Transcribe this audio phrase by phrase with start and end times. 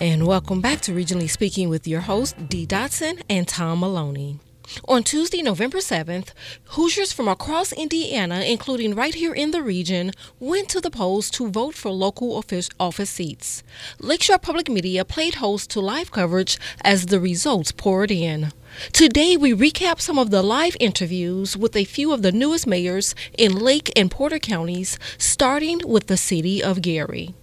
[0.00, 4.38] And welcome back to Regionally Speaking with your host, Dee Dotson and Tom Maloney.
[4.86, 6.28] On Tuesday, November 7th,
[6.66, 11.50] Hoosiers from across Indiana, including right here in the region, went to the polls to
[11.50, 13.64] vote for local office, office seats.
[13.98, 18.52] Lakeshore Public Media played host to live coverage as the results poured in.
[18.92, 23.16] Today, we recap some of the live interviews with a few of the newest mayors
[23.36, 27.34] in Lake and Porter counties, starting with the city of Gary.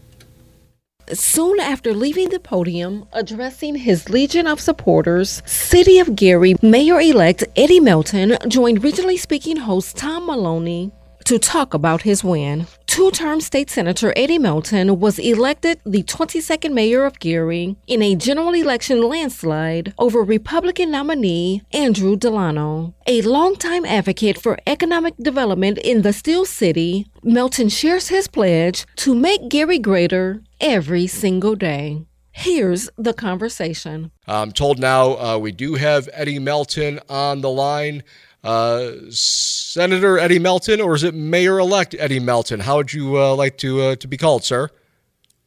[1.14, 7.44] Soon after leaving the podium, addressing his legion of supporters, City of Gary Mayor elect
[7.55, 10.91] Eddie Melton joined Regionally Speaking host Tom Maloney
[11.26, 12.66] to talk about his win.
[12.88, 18.16] Two term state senator Eddie Melton was elected the 22nd mayor of Gary in a
[18.16, 22.95] general election landslide over Republican nominee Andrew Delano.
[23.06, 29.14] A longtime advocate for economic development in the Steel City, Melton shares his pledge to
[29.14, 32.06] make Gary greater every single day.
[32.31, 34.11] Here's the conversation.
[34.28, 38.03] I'm told now uh, we do have Eddie Melton on the line.
[38.44, 42.59] Uh, Senator Eddie Melton, or is it Mayor-elect Eddie Melton?
[42.59, 44.70] How would you uh, like to uh, to be called, sir?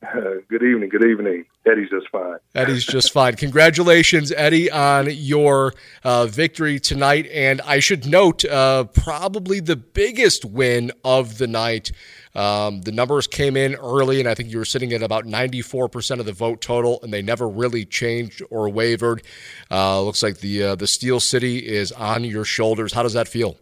[0.48, 0.88] good evening.
[0.88, 1.44] Good evening.
[1.66, 2.38] Eddie's just fine.
[2.54, 3.36] Eddie's just fine.
[3.36, 7.26] Congratulations, Eddie, on your uh, victory tonight.
[7.32, 11.92] And I should note, uh, probably the biggest win of the night.
[12.34, 16.20] Um, the numbers came in early, and I think you were sitting at about 94%
[16.20, 19.22] of the vote total, and they never really changed or wavered.
[19.70, 22.92] Uh, looks like the uh, the Steel City is on your shoulders.
[22.92, 23.56] How does that feel?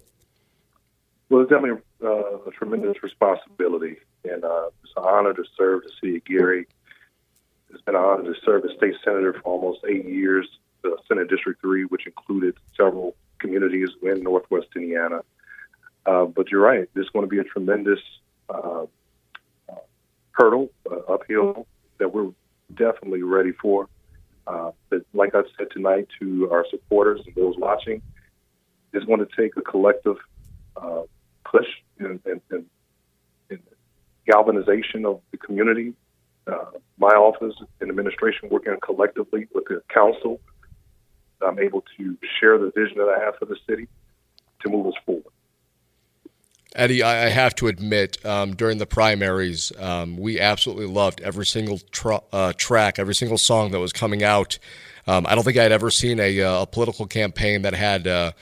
[1.29, 5.91] Well, it's definitely uh, a tremendous responsibility, and uh, it's an honor to serve the
[6.01, 6.67] city of Gary.
[7.71, 10.47] It's been an honor to serve as state senator for almost eight years,
[10.83, 15.23] the Senate District 3, which included several communities in northwest Indiana.
[16.07, 17.99] Uh, but you're right, this is going to be a tremendous
[18.49, 18.87] uh,
[20.33, 21.67] hurdle, uh, uphill,
[21.99, 22.31] that we're
[22.75, 23.89] definitely ready for.
[24.47, 28.01] Uh, but like I said tonight to our supporters and those watching,
[28.93, 30.17] it's going to take a collective
[30.77, 31.03] uh,
[31.45, 31.67] push
[31.99, 32.67] and, and, and,
[33.51, 33.61] and,
[34.27, 35.95] galvanization of the community.
[36.47, 40.41] Uh, my office and administration working collectively with the council.
[41.47, 43.89] I'm able to share the vision that I have for the city
[44.63, 45.33] to move us forward.
[46.77, 51.81] Eddie, I have to admit, um, during the primaries, um, we absolutely loved every single
[51.91, 54.59] tra- uh, track, every single song that was coming out.
[55.07, 58.33] Um, I don't think I'd ever seen a, uh, a political campaign that had uh,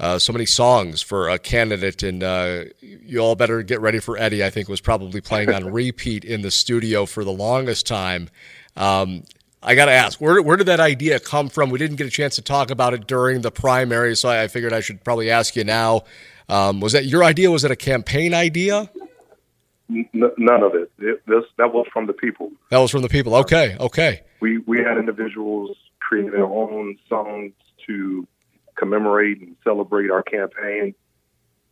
[0.00, 4.16] uh, so many songs for a candidate, and uh, you all better get ready for
[4.16, 4.42] Eddie.
[4.42, 8.30] I think was probably playing on repeat in the studio for the longest time.
[8.76, 9.24] Um,
[9.62, 11.70] I got to ask, where where did that idea come from?
[11.70, 14.72] We didn't get a chance to talk about it during the primary, so I figured
[14.72, 16.04] I should probably ask you now.
[16.48, 17.50] Um, was that your idea?
[17.50, 18.90] Was it a campaign idea?
[19.90, 20.90] N- none of it.
[20.98, 22.50] it this, that was from the people.
[22.70, 23.34] That was from the people.
[23.36, 24.22] Okay, okay.
[24.40, 27.52] We we had individuals create their own songs
[27.86, 28.26] to
[28.76, 30.94] commemorate and celebrate our campaign.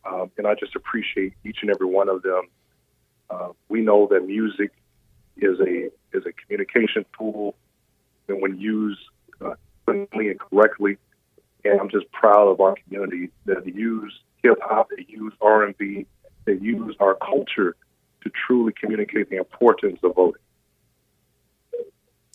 [0.05, 2.43] Um, and I just appreciate each and every one of them.
[3.29, 4.71] Uh, we know that music
[5.37, 7.55] is a is a communication tool,
[8.27, 9.01] and when used
[9.41, 9.55] uh,
[9.87, 10.97] and correctly,
[11.63, 14.24] and I'm just proud of our community that use hip
[14.75, 16.05] hop, they use R and B,
[16.45, 17.75] they use our culture
[18.23, 20.41] to truly communicate the importance of voting.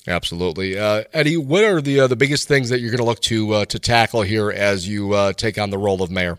[0.06, 1.37] Absolutely, uh, Eddie.
[1.37, 3.78] What are the uh, the biggest things that you're going to look to uh, to
[3.78, 6.39] tackle here as you uh, take on the role of mayor?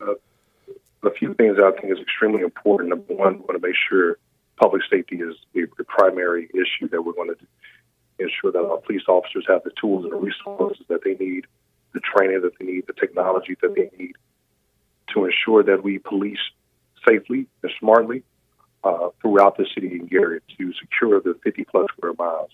[0.00, 0.14] Uh,
[1.02, 2.88] a few things I think is extremely important.
[2.88, 4.16] Number one, we want to make sure
[4.56, 7.36] public safety is the, the primary issue that we're going to
[8.18, 11.46] ensure that our police officers have the tools and the resources that they need,
[11.92, 14.16] the training that they need, the technology that they need
[15.14, 16.38] to ensure that we police
[17.06, 18.22] safely and smartly
[18.84, 22.50] uh, throughout the city and Gary to secure the 50 plus square miles.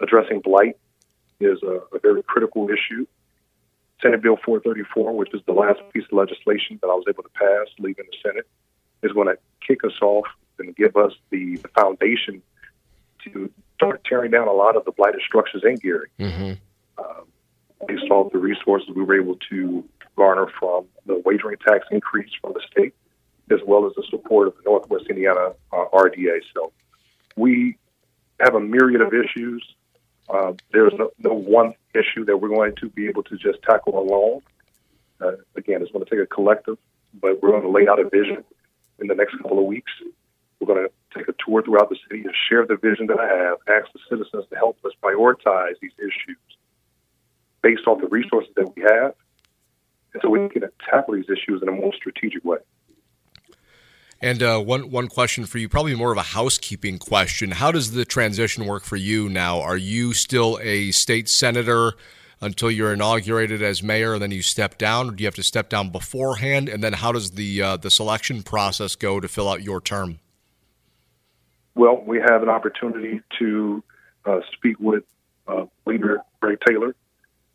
[0.00, 0.76] Addressing blight
[1.40, 3.06] is a, a, very critical issue.
[4.00, 7.28] Senate Bill 434, which is the last piece of legislation that I was able to
[7.30, 8.46] pass leaving the Senate,
[9.02, 10.26] is going to kick us off
[10.58, 12.42] and give us the, the foundation
[13.24, 16.08] to start tearing down a lot of the blighted structures in Gary.
[16.18, 16.52] Mm-hmm.
[16.98, 17.26] Um,
[17.86, 19.84] based off the resources we were able to
[20.16, 22.94] garner from the wagering tax increase from the state
[23.50, 26.40] as well as the support of the Northwest Indiana uh, RDA.
[26.54, 26.72] So
[27.36, 27.76] we
[28.40, 29.64] have a myriad of issues.
[30.28, 33.98] Uh, there's no, no, one issue that we're going to be able to just tackle
[33.98, 34.40] alone.
[35.20, 36.78] Uh, again, it's going to take a collective,
[37.20, 38.44] but we're going to lay out a vision
[38.98, 39.92] in the next couple of weeks.
[40.60, 43.26] We're going to take a tour throughout the city and share the vision that I
[43.26, 46.38] have, ask the citizens to help us prioritize these issues
[47.62, 49.14] based off the resources that we have,
[50.20, 52.58] so we can tackle these issues in a more strategic way.
[54.20, 57.50] And uh, one one question for you, probably more of a housekeeping question.
[57.50, 59.60] How does the transition work for you now?
[59.60, 61.94] Are you still a state senator
[62.40, 65.42] until you're inaugurated as mayor, and then you step down, or do you have to
[65.42, 66.68] step down beforehand?
[66.68, 70.20] And then how does the uh, the selection process go to fill out your term?
[71.74, 73.82] Well, we have an opportunity to
[74.24, 75.04] uh, speak with
[75.48, 76.94] uh, Leader Greg Taylor,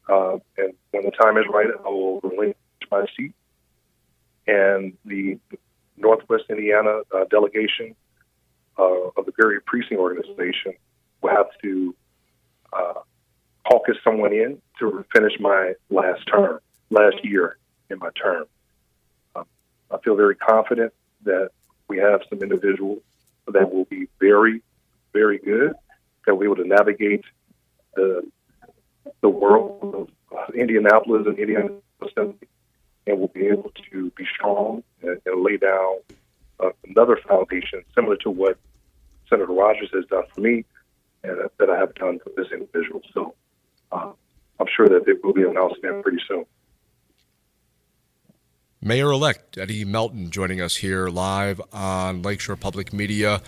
[0.10, 2.56] uh, and when the time is right, I will relinquish
[2.92, 3.34] my seat.
[4.48, 5.38] And the
[5.98, 7.96] Northwest Indiana uh, delegation
[8.78, 10.74] uh, of the Gary Precinct Organization
[11.22, 11.96] will have to
[12.72, 12.94] uh,
[13.70, 17.58] caucus someone in to finish my last term, last year
[17.90, 18.46] in my term.
[19.36, 19.46] Um,
[19.92, 20.94] I feel very confident
[21.24, 21.50] that
[21.88, 23.00] we have some individuals
[23.48, 24.62] that will be very,
[25.14, 25.74] very good,
[26.26, 27.24] that will be able to navigate
[27.96, 28.24] the
[29.22, 31.70] the world of Indianapolis and Indiana
[32.02, 32.48] Assembly,
[33.06, 35.98] and will be able to be strong and, and lay down
[36.60, 38.58] uh, another foundation similar to what
[39.30, 40.66] Senator Rogers has done for me
[41.24, 43.02] and uh, that I have done for this individual.
[43.14, 43.36] So
[43.92, 44.12] uh,
[44.60, 46.46] I'm sure that it will be announced pretty soon.
[48.82, 53.42] Mayor elect Eddie Melton joining us here live on Lakeshore Public Media.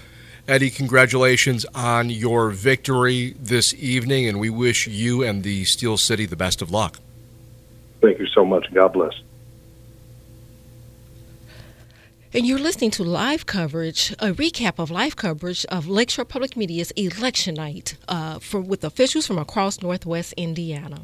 [0.49, 6.25] Eddie, congratulations on your victory this evening, and we wish you and the Steel City
[6.25, 6.97] the best of luck.
[8.01, 8.65] Thank you so much.
[8.73, 9.13] God bless.
[12.33, 16.89] And you're listening to live coverage, a recap of live coverage of Lakeshore Public Media's
[16.91, 21.01] election night uh, for, with officials from across Northwest Indiana.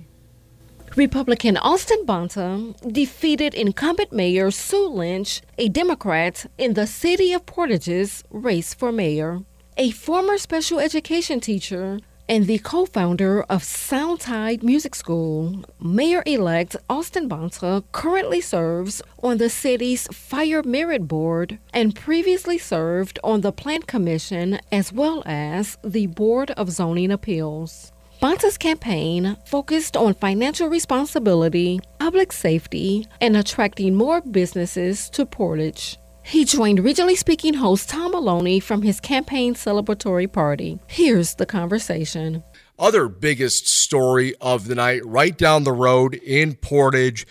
[0.95, 8.23] Republican Austin Bonta defeated incumbent Mayor Sue Lynch, a Democrat, in the city of Portage's
[8.29, 9.41] race for mayor.
[9.75, 11.99] A former special education teacher
[12.29, 15.65] and the co founder of Soundtide Music School.
[15.81, 23.19] Mayor elect Austin Bonta currently serves on the city's Fire Merit Board and previously served
[23.21, 27.91] on the Plan Commission as well as the Board of Zoning Appeals.
[28.19, 35.97] Bonta's campaign focused on financial responsibility, public safety, and attracting more businesses to Portage.
[36.23, 40.79] He joined regionally speaking host Tom Maloney from his campaign celebratory party.
[40.87, 42.43] Here's the conversation.
[42.79, 47.27] Other biggest story of the night, right down the road in Portage.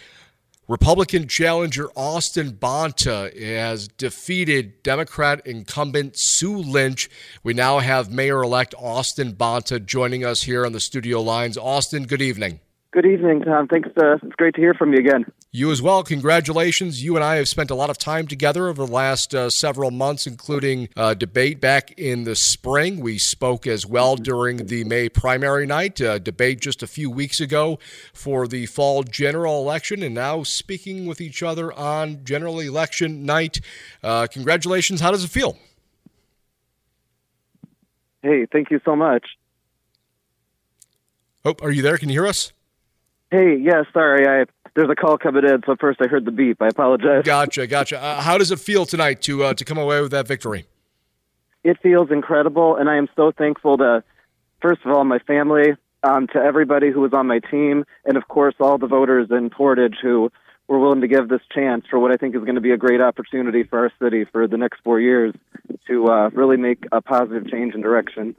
[0.66, 7.10] Republican challenger Austin Bonta has defeated Democrat incumbent Sue Lynch.
[7.42, 11.58] We now have Mayor elect Austin Bonta joining us here on the studio lines.
[11.58, 12.60] Austin, good evening.
[12.92, 13.68] Good evening, Tom.
[13.68, 13.90] Thanks.
[13.94, 15.26] Uh, it's great to hear from you again.
[15.56, 16.02] You as well.
[16.02, 17.04] Congratulations.
[17.04, 19.92] You and I have spent a lot of time together over the last uh, several
[19.92, 22.98] months, including uh, debate back in the spring.
[22.98, 27.38] We spoke as well during the May primary night, uh, debate just a few weeks
[27.38, 27.78] ago
[28.12, 33.60] for the fall general election, and now speaking with each other on general election night.
[34.02, 35.00] Uh, congratulations.
[35.00, 35.56] How does it feel?
[38.22, 39.24] Hey, thank you so much.
[41.44, 41.96] Oh, are you there?
[41.96, 42.52] Can you hear us?
[43.30, 46.60] Hey, yeah, sorry, I there's a call coming in, so first I heard the beep.
[46.60, 47.22] I apologize.
[47.24, 48.02] Gotcha, gotcha.
[48.02, 50.66] Uh, how does it feel tonight to uh, to come away with that victory?
[51.62, 54.04] It feels incredible, and I am so thankful to,
[54.60, 58.28] first of all, my family, um, to everybody who was on my team, and of
[58.28, 60.30] course all the voters in Portage who
[60.68, 62.76] were willing to give this chance for what I think is going to be a
[62.76, 65.34] great opportunity for our city for the next four years
[65.86, 68.34] to uh, really make a positive change in direction.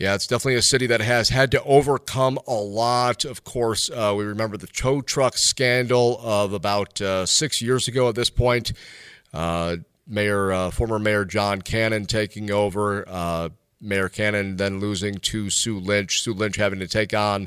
[0.00, 3.26] Yeah, it's definitely a city that has had to overcome a lot.
[3.26, 8.08] Of course, uh, we remember the tow truck scandal of about uh, six years ago
[8.08, 8.72] at this point.
[9.34, 9.76] Uh,
[10.06, 13.06] Mayor, uh, former Mayor John Cannon taking over.
[13.06, 16.22] Uh, Mayor Cannon then losing to Sue Lynch.
[16.22, 17.46] Sue Lynch having to take on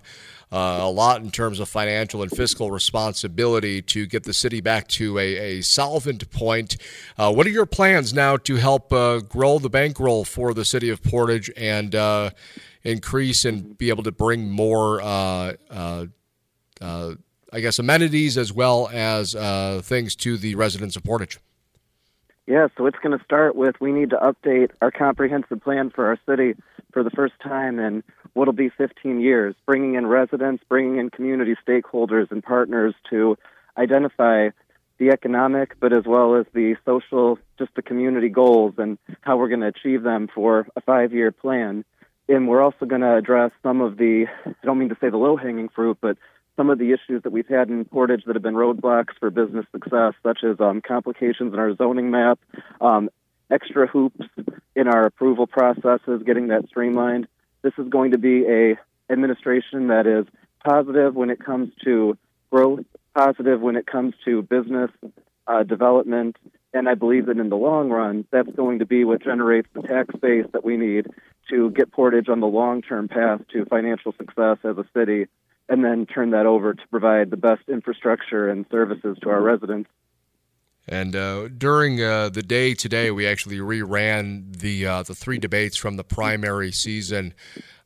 [0.54, 4.88] uh, a lot in terms of financial and fiscal responsibility to get the city back
[4.88, 6.78] to a, a solvent point.
[7.18, 10.90] Uh, what are your plans now to help uh, grow the bankroll for the city
[10.90, 12.30] of Portage and uh,
[12.84, 15.54] increase and be able to bring more, uh,
[16.80, 19.34] I guess, amenities as well as
[19.84, 21.40] things to the residents of Portage?
[22.46, 26.06] Yeah, so it's going to start with we need to update our comprehensive plan for
[26.06, 26.56] our city
[26.92, 31.56] for the first time in what'll be 15 years, bringing in residents, bringing in community
[31.68, 33.38] stakeholders and partners to
[33.78, 34.50] identify
[35.00, 39.48] the economic, but as well as the social, just the community goals and how we're
[39.48, 41.84] going to achieve them for a five year plan.
[42.30, 45.18] And we're also going to address some of the, I don't mean to say the
[45.18, 46.18] low hanging fruit, but
[46.56, 49.66] some of the issues that we've had in Portage that have been roadblocks for business
[49.72, 52.40] success, such as um, complications in our zoning map,
[52.80, 53.10] um,
[53.50, 54.26] extra hoops
[54.76, 57.28] in our approval processes, getting that streamlined.
[57.64, 58.78] This is going to be a
[59.12, 60.26] administration that is
[60.64, 62.18] positive when it comes to
[62.52, 64.92] growth, positive when it comes to business
[65.48, 66.38] uh, development,
[66.74, 69.82] And I believe that in the long run, that's going to be what generates the
[69.82, 71.08] tax base that we need
[71.50, 75.28] to get Portage on the long term path to financial success as a city,
[75.70, 79.90] and then turn that over to provide the best infrastructure and services to our residents.
[80.88, 85.78] And uh, during uh, the day today, we actually reran the uh, the three debates
[85.78, 87.34] from the primary season,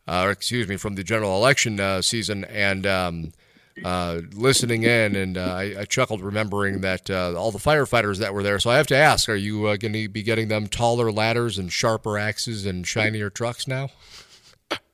[0.08, 3.34] uh, or excuse me, from the general election uh, season, and um,
[3.86, 8.58] uh, listening in, and I, I, chuckled remembering that all the firefighters that were there.
[8.58, 11.72] So I have to ask: Are you going to be getting them taller ladders and
[11.72, 13.89] sharper axes and shinier trucks now?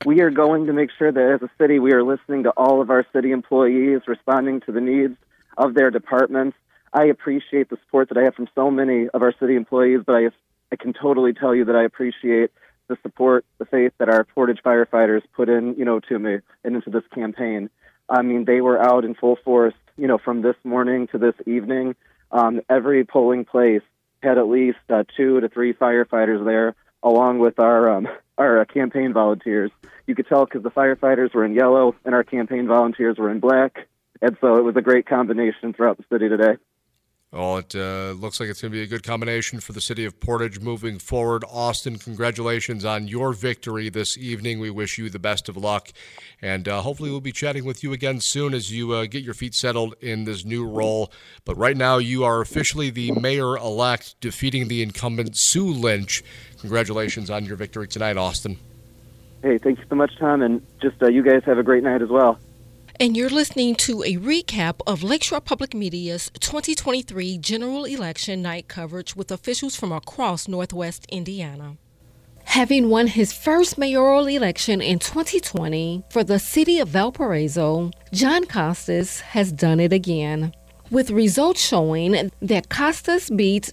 [0.04, 2.82] we are going to make sure that as a city, we are listening to all
[2.82, 5.16] of our city employees, responding to the needs
[5.56, 6.56] of their departments
[6.94, 10.14] I appreciate the support that I have from so many of our city employees, but
[10.14, 10.30] I,
[10.70, 12.52] I can totally tell you that I appreciate
[12.86, 16.76] the support, the faith that our Portage firefighters put in, you know, to me and
[16.76, 17.68] into this campaign.
[18.08, 21.34] I mean, they were out in full force, you know, from this morning to this
[21.46, 21.96] evening.
[22.30, 23.82] Um, every polling place
[24.22, 28.08] had at least uh, two to three firefighters there, along with our um,
[28.38, 29.70] our uh, campaign volunteers.
[30.06, 33.40] You could tell because the firefighters were in yellow and our campaign volunteers were in
[33.40, 33.88] black,
[34.20, 36.56] and so it was a great combination throughout the city today.
[37.34, 40.04] Well, it uh, looks like it's going to be a good combination for the city
[40.04, 41.42] of Portage moving forward.
[41.50, 44.60] Austin, congratulations on your victory this evening.
[44.60, 45.90] We wish you the best of luck.
[46.40, 49.34] And uh, hopefully, we'll be chatting with you again soon as you uh, get your
[49.34, 51.10] feet settled in this new role.
[51.44, 56.22] But right now, you are officially the mayor elect, defeating the incumbent Sue Lynch.
[56.60, 58.58] Congratulations on your victory tonight, Austin.
[59.42, 60.40] Hey, thank you so much, Tom.
[60.40, 62.38] And just uh, you guys have a great night as well
[63.00, 69.16] and you're listening to a recap of Lakeshore Public Media's 2023 general election night coverage
[69.16, 71.76] with officials from across Northwest Indiana.
[72.44, 79.20] Having won his first mayoral election in 2020 for the city of Valparaiso, John Costas
[79.20, 80.52] has done it again,
[80.90, 83.72] with results showing that Costas beats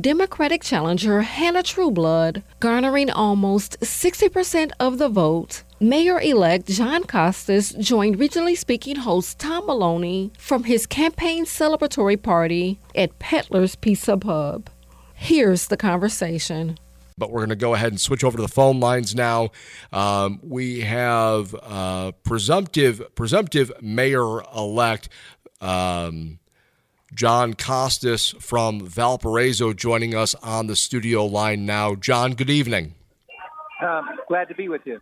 [0.00, 8.18] Democratic challenger Hannah Trueblood, garnering almost 60% of the vote Mayor elect John Costas joined
[8.18, 14.68] regionally speaking host Tom Maloney from his campaign celebratory party at Peddler's Pizza Pub.
[15.14, 16.76] Here's the conversation.
[17.16, 19.52] But we're going to go ahead and switch over to the phone lines now.
[19.90, 25.08] Um, we have uh, presumptive presumptive mayor elect
[25.62, 26.40] um,
[27.14, 31.94] John Costas from Valparaiso joining us on the studio line now.
[31.94, 32.96] John, good evening.
[33.82, 35.00] Um, glad to be with you.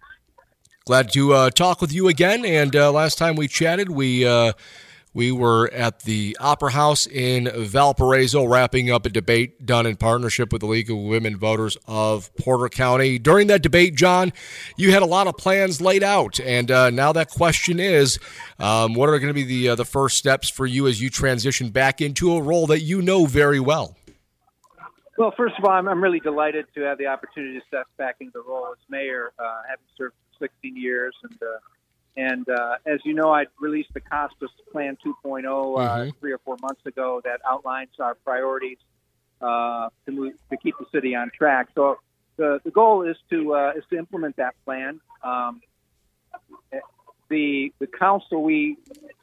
[0.88, 2.47] Glad to uh, talk with you again.
[2.47, 4.54] And uh, last time we chatted, we uh,
[5.12, 10.50] we were at the Opera House in Valparaiso, wrapping up a debate done in partnership
[10.50, 13.18] with the League of Women Voters of Porter County.
[13.18, 14.33] During that debate, John,
[14.78, 18.18] you had a lot of plans laid out, and uh, now that question is,
[18.59, 21.11] um, what are going to be the uh, the first steps for you as you
[21.11, 23.95] transition back into a role that you know very well?
[25.18, 28.16] Well, first of all, I'm, I'm really delighted to have the opportunity to step back
[28.21, 31.14] into the role as mayor, uh, having served 16 years.
[31.23, 31.59] And uh,
[32.16, 36.11] and uh, as you know, I released the Costas Plan 2.0 uh, mm-hmm.
[36.18, 38.78] three or four months ago that outlines our priorities
[39.40, 41.68] uh, to move, to keep the city on track.
[41.76, 41.99] So
[42.37, 45.00] the, the goal is to uh, is to implement that plan.
[45.23, 45.61] Um,
[47.28, 48.78] the the council we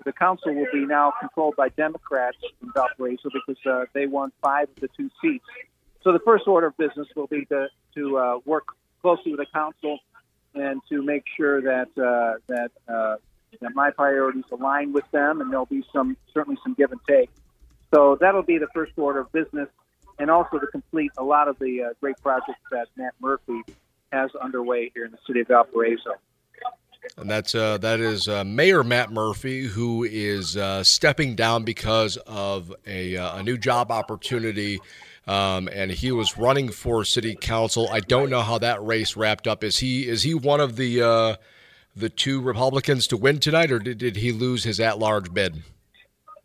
[0.05, 4.69] the council will be now controlled by Democrats in Valparaiso because uh, they won five
[4.69, 5.45] of the two seats.
[6.03, 8.67] So the first order of business will be to to uh, work
[9.01, 9.99] closely with the council
[10.55, 13.15] and to make sure that uh, that uh,
[13.61, 17.29] that my priorities align with them, and there'll be some certainly some give and take.
[17.93, 19.69] So that'll be the first order of business,
[20.19, 23.61] and also to complete a lot of the uh, great projects that Matt Murphy
[24.11, 26.11] has underway here in the city of Valparaiso.
[27.17, 32.17] And that's uh, that is uh, Mayor Matt Murphy, who is uh, stepping down because
[32.25, 34.79] of a, uh, a new job opportunity
[35.27, 37.89] um, and he was running for city council.
[37.91, 39.63] I don't know how that race wrapped up.
[39.63, 41.35] Is he is he one of the uh,
[41.95, 45.63] the two Republicans to win tonight, or did, did he lose his at large bid?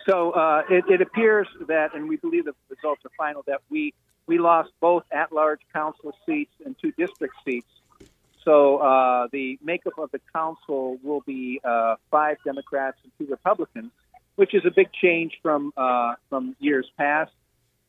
[0.07, 3.93] So uh, it, it, appears that, and we believe the results are final, that we
[4.27, 7.67] we lost both at large council seats and two district seats.
[8.45, 13.91] So uh, the makeup of the council will be uh, five Democrats and two Republicans,
[14.37, 17.33] which is a big change from uh, from years past.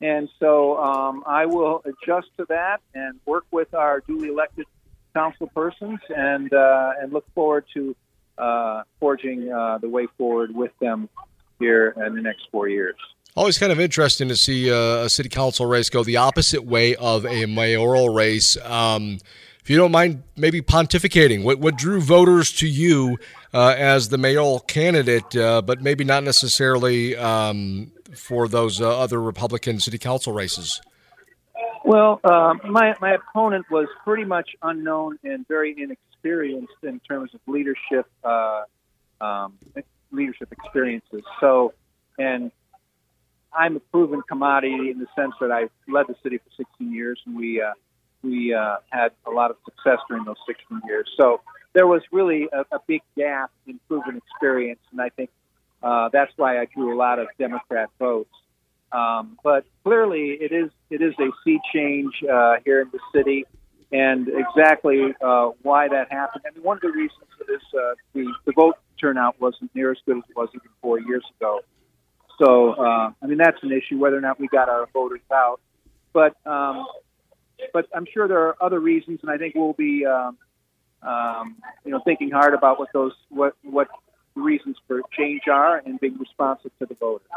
[0.02, 4.66] And so um, I will adjust to that and work with our duly elected
[5.14, 7.96] council persons and uh, and look forward to
[8.38, 11.10] uh, forging uh, the way forward with them
[11.60, 12.96] here in the next four years.
[13.36, 16.96] Always kind of interesting to see uh, a city council race go the opposite way
[16.96, 18.58] of a mayoral race.
[18.58, 19.20] Um,
[19.62, 23.20] if you don't mind, maybe pontificating, what, what drew voters to you
[23.54, 29.22] uh, as the mayoral candidate, uh, but maybe not necessarily um, for those uh, other
[29.22, 30.82] Republican city council races?
[31.84, 37.42] Well, uh, my my opponent was pretty much unknown and very inexperienced in terms of
[37.48, 38.64] leadership uh,
[39.20, 39.58] um,
[40.12, 41.22] leadership experiences.
[41.40, 41.74] So,
[42.20, 42.52] and
[43.54, 47.20] I'm a proven commodity in the sense that I led the city for 16 years,
[47.26, 47.74] and we uh,
[48.24, 51.10] we uh, had a lot of success during those 16 years.
[51.20, 51.42] So
[51.74, 55.30] there was really a, a big gap in proven experience, and I think
[55.84, 58.34] uh, that's why I drew a lot of Democrat votes.
[58.92, 63.46] Um, but clearly, it is it is a sea change uh, here in the city,
[63.92, 66.44] and exactly uh, why that happened.
[66.46, 69.98] I mean, one of the reasons is uh, the the vote turnout wasn't near as
[70.06, 71.62] good as it was even four years ago.
[72.38, 75.62] So, uh, I mean, that's an issue whether or not we got our voters out.
[76.14, 76.86] But um,
[77.74, 80.38] but I'm sure there are other reasons, and I think we'll be um,
[81.02, 83.88] um, you know thinking hard about what those what what
[84.36, 87.28] reasons for change are and being responsive to the voters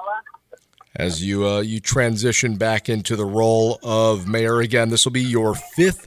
[0.97, 4.91] as you uh, you transition back into the role of mayor again.
[4.91, 6.07] This will be your fifth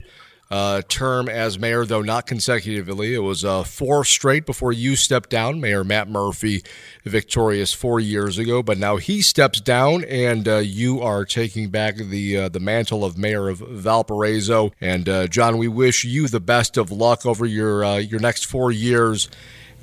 [0.50, 3.14] uh, term as mayor, though not consecutively.
[3.14, 5.60] It was uh, four straight before you stepped down.
[5.60, 6.62] Mayor Matt Murphy,
[7.04, 11.96] victorious four years ago, but now he steps down, and uh, you are taking back
[11.96, 14.72] the uh, the mantle of mayor of Valparaiso.
[14.80, 18.72] And uh, John, we wish you the best of luck over your your next four
[18.72, 19.28] years.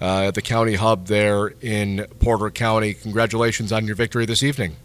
[0.01, 2.93] Uh, at the county hub there in Porter County.
[2.93, 4.75] Congratulations on your victory this evening.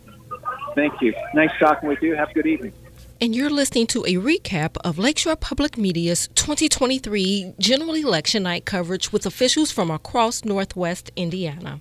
[0.77, 1.13] Thank you.
[1.35, 2.15] Nice talking with you.
[2.15, 2.73] Have a good evening.
[3.21, 9.13] And you're listening to a recap of Lakeshore Public Media's 2023 general election night coverage
[9.13, 11.81] with officials from across Northwest Indiana.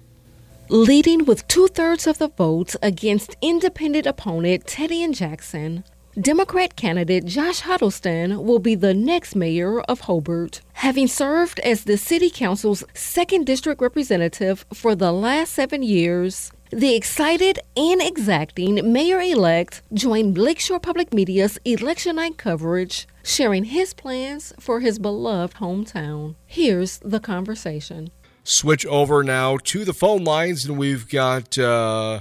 [0.68, 5.86] Leading with two thirds of the votes against independent opponent Teddy and Jackson,
[6.20, 11.98] Democrat candidate Josh Huddleston will be the next mayor of Hobart, having served as the
[11.98, 16.52] City Council's second district representative for the last seven years.
[16.72, 23.94] The excited and exacting mayor elect joined Lakeshore Public Media's election night coverage, sharing his
[23.94, 26.36] plans for his beloved hometown.
[26.46, 28.12] Here's the conversation.
[28.44, 32.20] Switch over now to the phone lines, and we've got uh,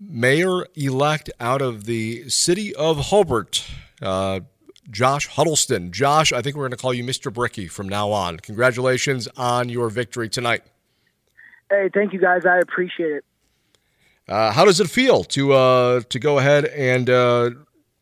[0.00, 3.64] mayor elect out of the city of Hobart.
[4.02, 4.40] Uh,
[4.90, 5.92] Josh Huddleston.
[5.92, 7.32] Josh, I think we're going to call you Mr.
[7.32, 8.38] Bricky from now on.
[8.38, 10.62] Congratulations on your victory tonight.
[11.70, 12.44] Hey, thank you guys.
[12.44, 13.24] I appreciate it.
[14.28, 17.50] Uh, how does it feel to uh, to go ahead and uh,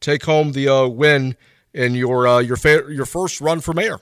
[0.00, 1.36] take home the uh, win
[1.72, 3.98] in your uh, your fa- your first run for mayor?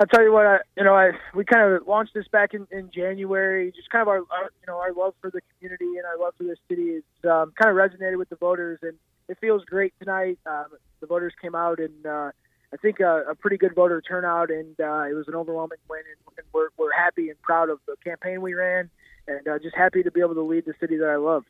[0.00, 2.66] I'll tell you what, I, you know, I we kind of launched this back in,
[2.70, 3.72] in January.
[3.74, 6.34] Just kind of our, our, you know our love for the community and our love
[6.38, 8.94] for this city is um, kind of resonated with the voters, and
[9.28, 10.38] it feels great tonight.
[10.46, 10.66] Um,
[11.00, 12.30] the voters came out, and uh,
[12.72, 16.02] I think a, a pretty good voter turnout, and uh, it was an overwhelming win,
[16.06, 18.88] and, we're we're happy and proud of the campaign we ran
[19.28, 21.44] and uh, just happy to be able to lead the city that I love.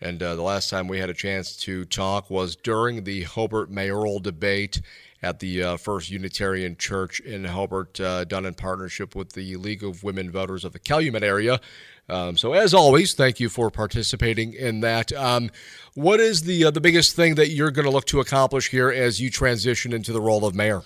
[0.00, 3.70] And uh, the last time we had a chance to talk was during the Hobart
[3.70, 4.82] mayoral debate
[5.22, 9.84] at the uh, First Unitarian Church in Hobart, uh, done in partnership with the League
[9.84, 11.60] of Women Voters of the Calumet area.
[12.08, 15.12] Um, so, as always, thank you for participating in that.
[15.12, 15.50] Um,
[15.94, 18.90] what is the uh, the biggest thing that you're going to look to accomplish here
[18.90, 20.82] as you transition into the role of mayor?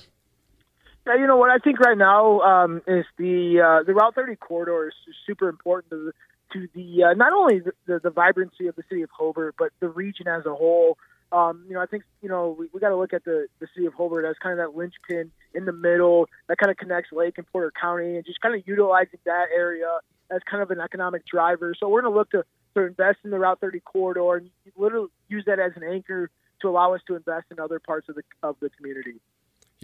[1.06, 4.36] Yeah, you know what I think right now um, is the uh, the Route 30
[4.36, 4.94] corridor is
[5.26, 6.12] super important to the,
[6.52, 9.70] to the uh, not only the, the, the vibrancy of the city of Hobart, but
[9.80, 10.98] the region as a whole.
[11.36, 13.66] Um, you know, I think you know we, we got to look at the the
[13.74, 17.12] city of Hobart as kind of that linchpin in the middle that kind of connects
[17.12, 19.98] Lake and Porter County, and just kind of utilizing that area
[20.30, 21.74] as kind of an economic driver.
[21.78, 22.44] So we're going to look to
[22.74, 26.30] to invest in the Route 30 corridor and literally use that as an anchor
[26.62, 29.20] to allow us to invest in other parts of the of the community.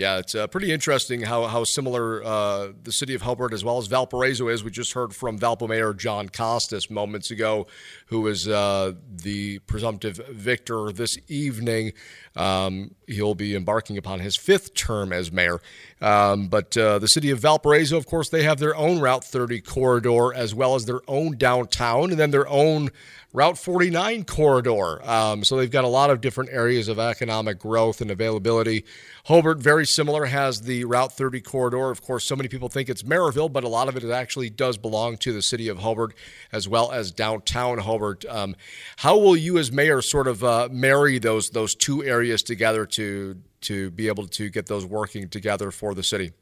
[0.03, 3.79] Yeah, it's uh, pretty interesting how, how similar uh, the city of Hobart as well
[3.79, 4.65] as Valparaiso is.
[4.65, 7.69] We just heard from Valpo Mayor John Costas moments ago,
[8.07, 11.93] who is uh, the presumptive victor this evening.
[12.35, 15.61] Um, he'll be embarking upon his fifth term as mayor.
[16.01, 19.61] Um, but uh, the city of Valparaiso, of course, they have their own Route 30
[19.61, 22.91] corridor as well as their own downtown and then their own
[23.35, 25.03] Route 49 corridor.
[25.09, 28.85] Um, so they've got a lot of different areas of economic growth and availability.
[29.25, 31.91] Hobart, very similar, has the Route 30 corridor.
[31.91, 34.77] Of course, so many people think it's Merrillville, but a lot of it actually does
[34.77, 36.15] belong to the city of Hobart
[36.53, 38.27] as well as downtown Hobart.
[38.29, 38.55] Um,
[38.97, 43.41] how will you, as mayor, sort of uh, marry those those two areas together to
[43.63, 46.33] to be able to get those working together for the city?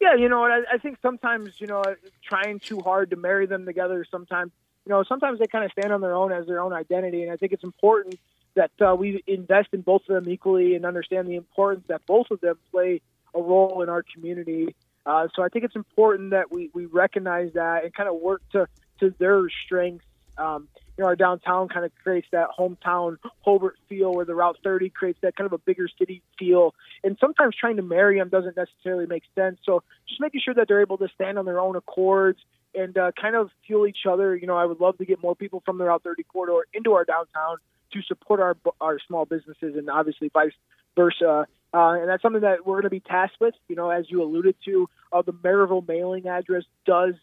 [0.00, 0.42] Yeah, you know?
[0.42, 1.84] I, I think sometimes you know
[2.28, 4.50] trying too hard to marry them together sometimes
[4.84, 7.22] you know, sometimes they kind of stand on their own as their own identity.
[7.22, 8.18] And I think it's important
[8.54, 12.30] that uh, we invest in both of them equally and understand the importance that both
[12.30, 13.00] of them play
[13.34, 14.74] a role in our community.
[15.06, 18.42] Uh, so I think it's important that we, we recognize that and kind of work
[18.52, 18.66] to,
[19.00, 20.04] to their strengths.
[20.36, 24.58] Um, you know, our downtown kind of creates that hometown Hobart feel, where the Route
[24.62, 26.74] 30 creates that kind of a bigger city feel.
[27.02, 29.58] And sometimes trying to marry them doesn't necessarily make sense.
[29.64, 32.38] So just making sure that they're able to stand on their own accords
[32.74, 34.36] and uh, kind of fuel each other.
[34.36, 36.92] You know, I would love to get more people from the Route 30 corridor into
[36.92, 37.58] our downtown
[37.92, 40.52] to support our our small businesses, and obviously vice
[40.96, 41.46] versa.
[41.74, 43.54] Uh, and that's something that we're going to be tasked with.
[43.68, 47.14] You know, as you alluded to, uh, the Merrillville mailing address does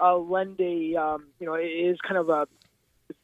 [0.00, 2.48] uh, lend a, um, you know, it is kind of a,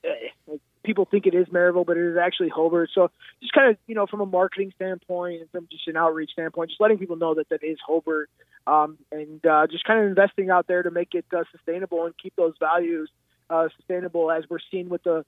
[0.04, 0.54] uh,
[0.88, 2.88] people think it is Merrillville, but it is actually Hobart.
[2.94, 3.10] So
[3.42, 6.70] just kind of, you know, from a marketing standpoint and from just an outreach standpoint,
[6.70, 8.30] just letting people know that that is Hobart
[8.66, 12.14] um, and uh, just kind of investing out there to make it uh, sustainable and
[12.16, 13.10] keep those values
[13.50, 15.26] uh, sustainable as we're seeing with the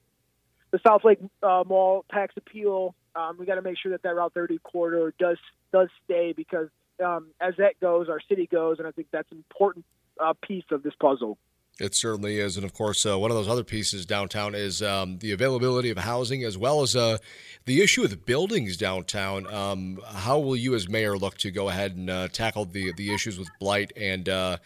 [0.71, 2.95] the Southlake uh, Mall tax appeal.
[3.15, 5.37] Um, we got to make sure that that Route 30 corridor does
[5.71, 6.69] does stay because
[7.03, 9.85] um, as that goes, our city goes, and I think that's an important
[10.19, 11.37] uh, piece of this puzzle.
[11.81, 15.17] It certainly is, and of course, uh, one of those other pieces downtown is um,
[15.17, 17.17] the availability of housing, as well as uh,
[17.65, 19.51] the issue the buildings downtown.
[19.51, 23.11] Um, how will you, as mayor, look to go ahead and uh, tackle the the
[23.11, 24.57] issues with blight and uh,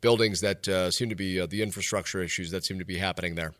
[0.00, 3.54] buildings that uh, seem to be the infrastructure issues that seem to be happening there?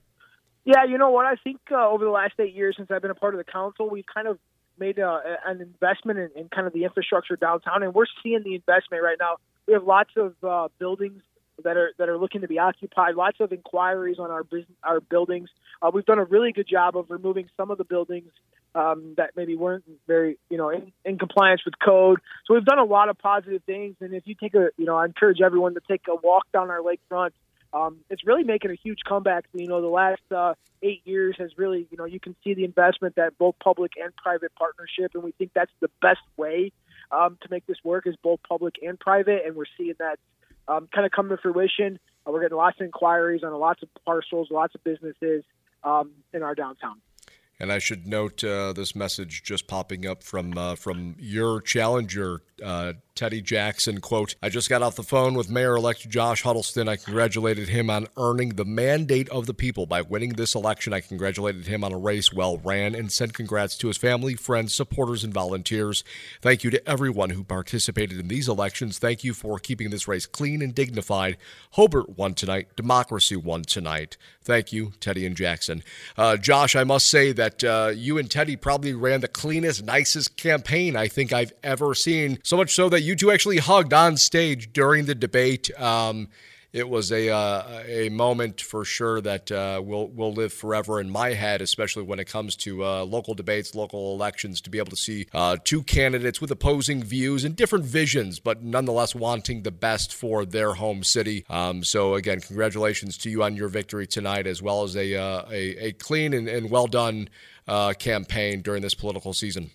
[0.64, 1.24] Yeah, you know what?
[1.24, 3.50] I think uh, over the last eight years since I've been a part of the
[3.50, 4.40] council, we've kind of
[4.76, 8.56] made uh, an investment in, in, kind of the infrastructure downtown, and we're seeing the
[8.56, 9.36] investment right now.
[9.68, 11.22] We have lots of uh, buildings
[11.62, 13.14] that are that are looking to be occupied.
[13.14, 15.48] Lots of inquiries on our business, our buildings.
[15.80, 18.30] Uh, we've done a really good job of removing some of the buildings
[18.74, 22.18] um, that maybe weren't very, you know, in, in, compliance with code.
[22.46, 23.96] So we've done a lot of positive things.
[24.00, 26.70] And if you take a, you know, I encourage everyone to take a walk down
[26.70, 27.30] our lakefront
[27.74, 29.46] um, it's really making a huge comeback.
[29.52, 32.64] You know, the last uh, eight years has really, you know, you can see the
[32.64, 36.70] investment that both public and private partnership, and we think that's the best way
[37.10, 40.18] um, to make this work is both public and private, and we're seeing that
[40.68, 41.98] um, kind of come to fruition.
[42.26, 45.44] Uh, we're getting lots of inquiries on lots of parcels, lots of businesses
[45.82, 47.00] um, in our downtown.
[47.60, 52.42] And I should note uh, this message just popping up from uh, from your challenger,
[52.62, 54.00] uh, Teddy Jackson.
[54.00, 56.88] Quote: I just got off the phone with Mayor-elect Josh Huddleston.
[56.88, 60.92] I congratulated him on earning the mandate of the people by winning this election.
[60.92, 64.74] I congratulated him on a race well ran and sent congrats to his family, friends,
[64.74, 66.02] supporters, and volunteers.
[66.42, 68.98] Thank you to everyone who participated in these elections.
[68.98, 71.36] Thank you for keeping this race clean and dignified.
[71.72, 72.68] Hobart won tonight.
[72.76, 74.16] Democracy won tonight.
[74.42, 75.82] Thank you, Teddy and Jackson.
[76.18, 80.36] Uh, Josh, I must say that uh, you and Teddy probably ran the cleanest, nicest
[80.36, 82.38] campaign I think I've ever seen.
[82.42, 85.70] So much so that you two actually hugged on stage during the debate.
[85.80, 86.28] Um,
[86.74, 91.08] it was a uh, a moment for sure that uh, will will live forever in
[91.08, 94.60] my head, especially when it comes to uh, local debates, local elections.
[94.62, 98.64] To be able to see uh, two candidates with opposing views and different visions, but
[98.64, 101.44] nonetheless wanting the best for their home city.
[101.48, 105.44] Um, so again, congratulations to you on your victory tonight, as well as a uh,
[105.52, 107.28] a, a, clean and, and well done
[107.68, 109.70] uh, campaign during this political season.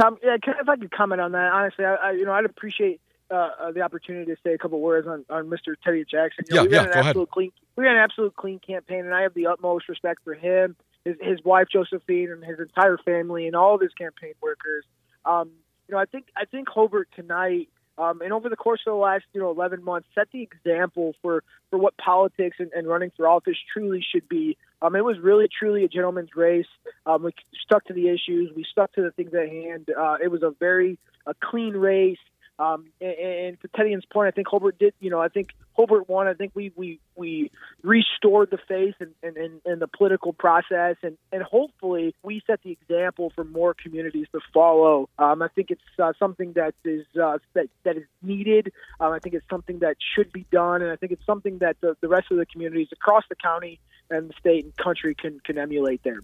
[0.00, 3.00] Tom, yeah, if I could comment on that, honestly, I, I you know I'd appreciate
[3.30, 5.74] uh, uh, the opportunity to say a couple words on, on Mr.
[5.82, 6.44] Teddy Jackson.
[6.48, 7.30] You know, yeah, we yeah, an absolute ahead.
[7.30, 10.76] clean we got an absolute clean campaign, and I have the utmost respect for him,
[11.04, 14.84] his his wife Josephine, and his entire family, and all of his campaign workers.
[15.24, 15.50] Um,
[15.88, 17.68] you know, I think I think Hobart tonight.
[17.98, 21.14] Um, and over the course of the last, you know, 11 months, set the example
[21.20, 24.56] for, for what politics and, and running for office truly should be.
[24.80, 26.66] Um, it was really, truly a gentleman's race.
[27.06, 27.32] Um, we
[27.64, 28.50] stuck to the issues.
[28.56, 29.88] We stuck to the things at hand.
[29.96, 32.18] Uh, it was a very a clean race.
[32.62, 34.94] Um, and, and to Teddy's point, I think Hobart did.
[35.00, 36.28] You know, I think Hobart won.
[36.28, 37.50] I think we we we
[37.82, 43.32] restored the faith in, in the political process, and and hopefully we set the example
[43.34, 45.08] for more communities to follow.
[45.18, 48.72] Um, I think it's uh, something that is uh, that that is needed.
[49.00, 51.80] Um, I think it's something that should be done, and I think it's something that
[51.80, 55.40] the, the rest of the communities across the county and the state and country can
[55.40, 56.20] can emulate there.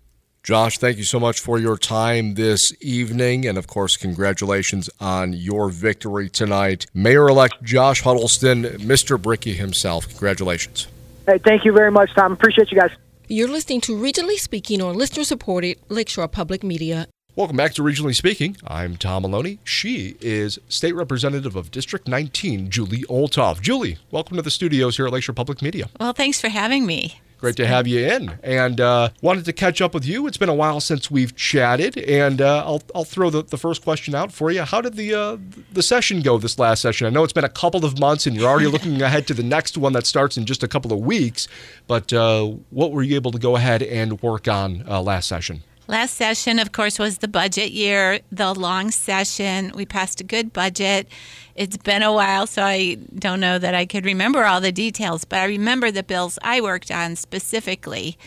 [0.49, 3.47] Josh, thank you so much for your time this evening.
[3.47, 6.87] And of course, congratulations on your victory tonight.
[6.95, 9.21] Mayor elect Josh Huddleston, Mr.
[9.21, 10.09] Bricky himself.
[10.09, 10.87] Congratulations.
[11.27, 12.33] Hey, thank you very much, Tom.
[12.33, 12.91] Appreciate you guys.
[13.27, 17.09] You're listening to Regionally Speaking on listener supported Lakeshore Public Media.
[17.37, 18.57] Welcome back to Regionally Speaking.
[18.67, 19.59] I'm Tom Maloney.
[19.65, 23.61] She is State Representative of District 19, Julie Olthoff.
[23.61, 25.91] Julie, welcome to the studios here at Lakeshore Public Media.
[26.01, 27.21] Well, thanks for having me.
[27.39, 30.27] Great to have you in, and uh, wanted to catch up with you.
[30.27, 33.85] It's been a while since we've chatted, and uh, I'll, I'll throw the, the first
[33.85, 34.63] question out for you.
[34.63, 35.37] How did the uh,
[35.73, 37.07] the session go this last session?
[37.07, 39.45] I know it's been a couple of months, and you're already looking ahead to the
[39.45, 41.47] next one that starts in just a couple of weeks.
[41.87, 45.63] But uh, what were you able to go ahead and work on uh, last session?
[45.89, 49.73] Last session, of course, was the budget year, the long session.
[49.75, 51.09] We passed a good budget.
[51.55, 55.25] It's been a while, so I don't know that I could remember all the details,
[55.25, 58.19] but I remember the bills I worked on specifically.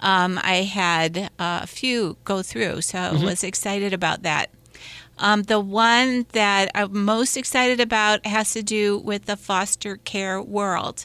[0.00, 4.50] um, I had a few go through, so I was excited about that.
[5.18, 10.40] Um, the one that I'm most excited about has to do with the foster care
[10.40, 11.04] world.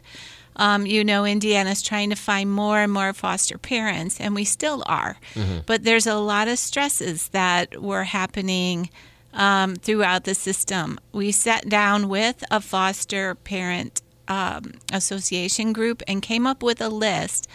[0.55, 4.83] Um, you know, Indiana's trying to find more and more foster parents, and we still
[4.85, 5.17] are.
[5.65, 8.89] But there's a lot of stresses that were happening
[9.33, 10.99] um, throughout the system.
[11.11, 16.89] We sat down with a foster parent um, association group and came up with a
[16.89, 17.47] list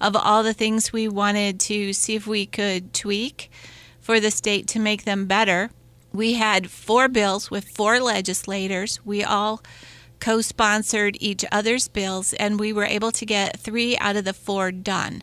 [0.00, 3.50] of all the things we wanted to see if we could tweak
[4.00, 5.70] for the state to make them better.
[6.12, 9.00] We had four bills with four legislators.
[9.04, 9.62] We all
[10.20, 14.32] co sponsored each other's bills, and we were able to get three out of the
[14.32, 15.22] four done.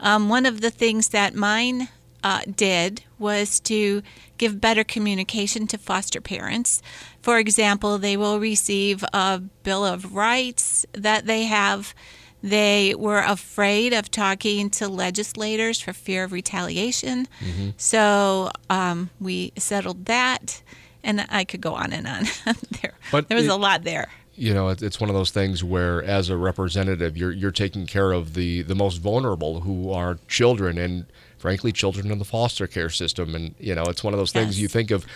[0.00, 1.88] Um, one of the things that mine
[2.22, 4.02] uh, did was to
[4.38, 6.82] give better communication to foster parents.
[7.22, 11.94] For example, they will receive a Bill of Rights that they have.
[12.42, 17.26] They were afraid of talking to legislators for fear of retaliation.
[17.78, 20.62] So um, we settled that.
[21.02, 22.24] And I could go on and on.
[22.82, 24.08] there, But there was it- a lot there.
[24.36, 28.12] You know, it's one of those things where, as a representative, you're you're taking care
[28.12, 31.06] of the the most vulnerable, who are children, and
[31.38, 33.34] frankly, children in the foster care system.
[33.34, 35.06] And you know, it's one of those things you think of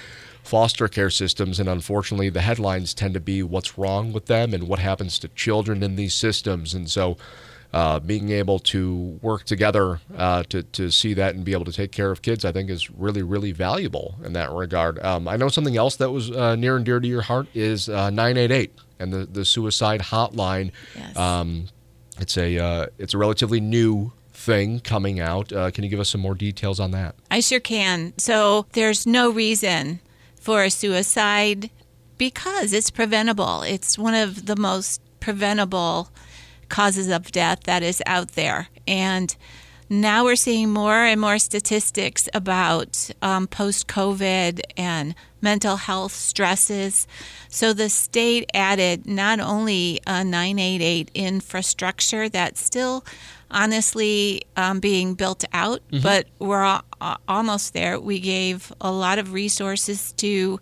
[0.42, 4.66] foster care systems, and unfortunately, the headlines tend to be what's wrong with them and
[4.66, 6.72] what happens to children in these systems.
[6.72, 7.18] And so,
[7.72, 11.72] uh, being able to work together uh, to, to see that and be able to
[11.72, 14.98] take care of kids, I think is really, really valuable in that regard.
[15.04, 17.88] Um, I know something else that was uh, near and dear to your heart is
[17.88, 20.70] uh, 988 and the, the suicide hotline.
[20.94, 21.16] Yes.
[21.16, 21.68] Um,
[22.18, 25.52] it's a uh, it's a relatively new thing coming out.
[25.52, 27.14] Uh, can you give us some more details on that?
[27.30, 28.12] I sure can.
[28.18, 30.00] So there's no reason
[30.34, 31.70] for a suicide
[32.18, 33.62] because it's preventable.
[33.62, 36.10] It's one of the most preventable
[36.68, 38.68] causes of death that is out there.
[38.86, 39.34] And
[39.90, 47.08] now we're seeing more and more statistics about um, post COVID and mental health stresses.
[47.48, 53.04] So the state added not only a 988 infrastructure that's still
[53.50, 57.98] honestly um, being built out, but we're al- a- almost there.
[57.98, 60.60] We gave a lot of resources to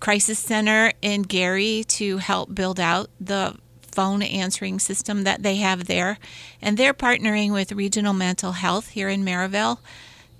[0.00, 3.54] Crisis Center in Gary to help build out the
[3.92, 6.18] phone answering system that they have there.
[6.60, 9.78] And they're partnering with Regional Mental Health here in Merrillville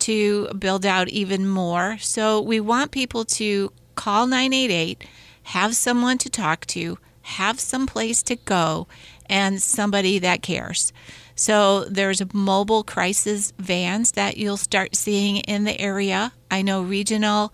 [0.00, 1.96] to build out even more.
[1.98, 5.04] So we want people to call 988,
[5.44, 8.88] have someone to talk to, have some place to go,
[9.26, 10.92] and somebody that cares.
[11.34, 16.32] So there's mobile crisis vans that you'll start seeing in the area.
[16.50, 17.52] I know regional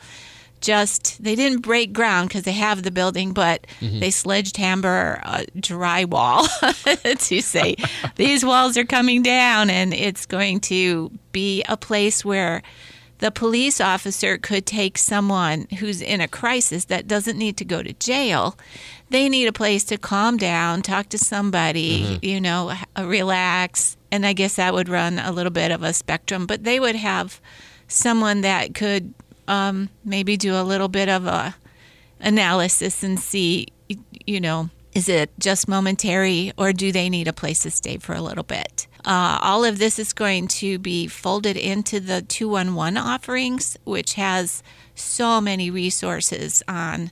[0.61, 4.01] just they didn't break ground because they have the building, but mm-hmm.
[4.01, 6.47] they sledgehammer uh, drywall
[7.29, 7.77] to say
[8.17, 12.63] these walls are coming down, and it's going to be a place where
[13.19, 17.83] the police officer could take someone who's in a crisis that doesn't need to go
[17.83, 18.57] to jail.
[19.11, 22.25] They need a place to calm down, talk to somebody, mm-hmm.
[22.25, 23.97] you know, uh, relax.
[24.13, 26.97] And I guess that would run a little bit of a spectrum, but they would
[26.97, 27.41] have
[27.89, 29.15] someone that could
[29.49, 31.57] um, maybe do a little bit of a
[32.21, 33.69] analysis and see,
[34.27, 38.15] you know, is it just momentary or do they need a place to stay for
[38.15, 38.87] a little bit?
[39.05, 44.63] Uh, all of this is going to be folded into the 211 offerings, which has
[44.95, 47.11] so many resources on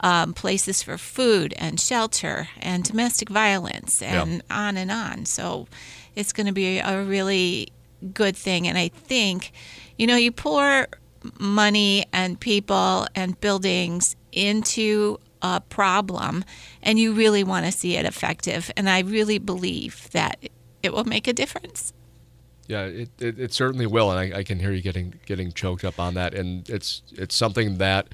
[0.00, 5.24] um, places for food and shelter and domestic violence and on and on.
[5.24, 5.66] So
[6.14, 7.68] it's going to be a really
[8.14, 8.68] good thing.
[8.68, 9.52] And I think,
[9.98, 10.86] you know, you pour
[11.38, 16.44] money and people and buildings into a problem
[16.82, 18.70] and you really want to see it effective.
[18.76, 20.38] And I really believe that
[20.82, 21.92] it will make a difference.
[22.68, 25.84] Yeah, it, it, it certainly will, and I, I can hear you getting getting choked
[25.84, 26.34] up on that.
[26.34, 28.08] And it's it's something that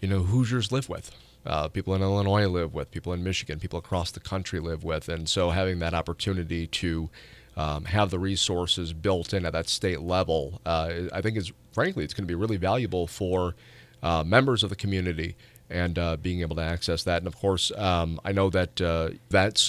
[0.00, 1.10] you know Hoosiers live with.
[1.46, 2.90] Uh, people in Illinois live with.
[2.90, 3.58] People in Michigan.
[3.60, 5.08] People across the country live with.
[5.08, 7.08] And so having that opportunity to
[7.56, 12.04] um, have the resources built in at that state level, uh, I think is frankly
[12.04, 13.54] it's going to be really valuable for
[14.02, 15.36] uh, members of the community
[15.68, 17.18] and uh, being able to access that.
[17.18, 19.10] And of course, um, I know that uh,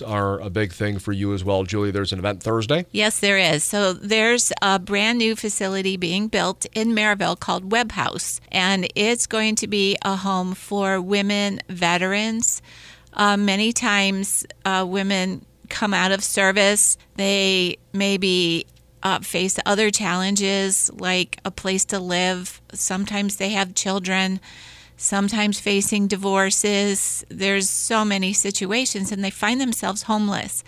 [0.06, 1.92] are a big thing for you as well, Julie.
[1.92, 2.86] There's an event Thursday.
[2.92, 3.64] Yes, there is.
[3.64, 9.26] So there's a brand new facility being built in Merrillville called Webb House, and it's
[9.26, 12.62] going to be a home for women veterans.
[13.14, 16.98] Uh, many times, uh, women come out of service.
[17.16, 18.66] They maybe
[19.04, 22.62] uh, face other challenges like a place to live.
[22.74, 24.40] Sometimes they have children
[24.98, 27.24] sometimes facing divorces.
[27.30, 30.64] There's so many situations, and they find themselves homeless.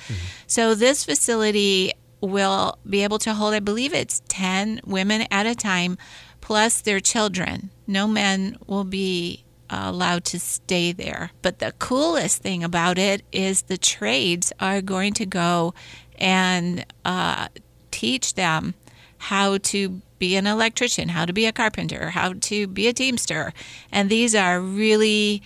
[0.47, 5.55] So, this facility will be able to hold, I believe it's 10 women at a
[5.55, 5.97] time,
[6.41, 7.71] plus their children.
[7.87, 11.31] No men will be allowed to stay there.
[11.41, 15.73] But the coolest thing about it is the trades are going to go
[16.17, 17.47] and uh,
[17.91, 18.73] teach them
[19.17, 23.53] how to be an electrician, how to be a carpenter, how to be a teamster.
[23.91, 25.41] And these are really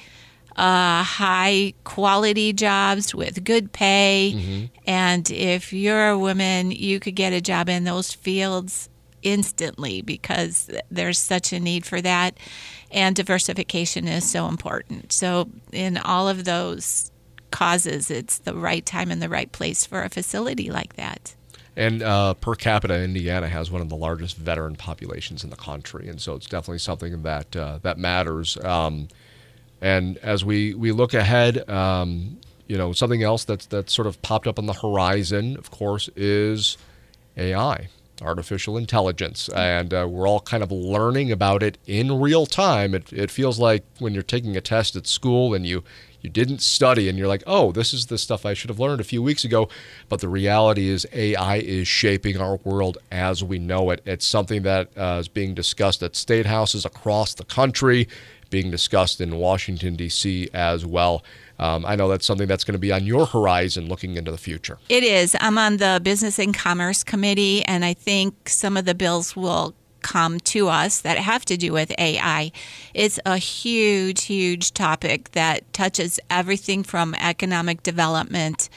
[0.56, 4.34] uh, high quality jobs with good pay.
[4.36, 4.66] Mm-hmm.
[4.86, 8.90] And if you're a woman, you could get a job in those fields
[9.24, 12.38] instantly because there's such a need for that.
[12.92, 15.12] And diversification is so important.
[15.12, 17.12] So, in all of those
[17.52, 21.36] causes, it's the right time and the right place for a facility like that.
[21.76, 26.08] And uh, per capita, Indiana has one of the largest veteran populations in the country,
[26.08, 28.58] and so it's definitely something that uh, that matters.
[28.64, 29.08] Um,
[29.82, 34.22] and as we, we look ahead, um, you know, something else that's that's sort of
[34.22, 36.78] popped up on the horizon, of course, is
[37.38, 37.90] AI,
[38.22, 42.94] artificial intelligence, and uh, we're all kind of learning about it in real time.
[42.94, 45.84] It, it feels like when you're taking a test at school and you
[46.22, 49.02] you didn't study and you're like, oh, this is the stuff I should have learned
[49.02, 49.68] a few weeks ago.
[50.08, 54.02] But the reality is, AI is shaping our world as we know it.
[54.06, 58.08] It's something that uh, is being discussed at state houses across the country
[58.54, 60.48] being discussed in Washington, D.C.
[60.54, 61.24] as well.
[61.64, 64.38] Um, I know that's something that's going to be on your horizon looking into the
[64.38, 64.80] future.
[64.90, 65.34] It is.
[65.40, 69.74] I'm on the Business and Commerce Committee, and I think some of the bills will
[70.02, 72.52] come to us that have to do with AI.
[72.94, 78.68] It's a huge, huge topic that touches everything from economic development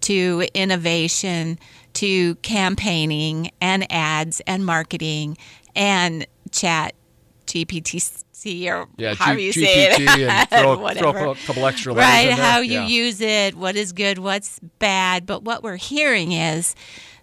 [0.00, 1.58] to innovation
[1.92, 5.36] to campaigning and ads and marketing
[5.76, 6.94] and chat
[7.50, 10.08] GPT or yeah, how G- you GPT say it.
[10.08, 12.86] and throw, throw a couple extra letters right, how you yeah.
[12.86, 15.26] use it, what is good, what's bad.
[15.26, 16.74] But what we're hearing is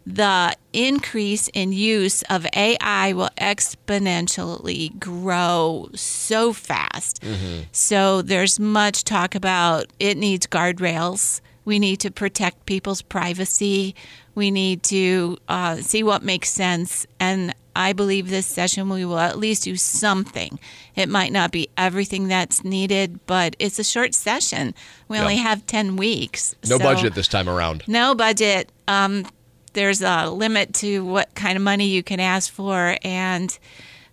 [0.08, 7.22] the increase in use of AI will exponentially grow so fast.
[7.22, 7.64] Mm-hmm.
[7.74, 11.42] So there's much talk about it needs guardrails.
[11.66, 13.96] We need to protect people's privacy.
[14.34, 17.06] We need to uh, see what makes sense.
[17.20, 20.60] And I believe this session we will at least do something.
[20.96, 24.74] It might not be everything that's needed, but it's a short session.
[25.08, 26.56] We only have 10 weeks.
[26.68, 27.84] No so budget this time around.
[27.88, 28.72] No budget.
[28.88, 29.28] Um,
[29.74, 33.58] there's a limit to what kind of money you can ask for, and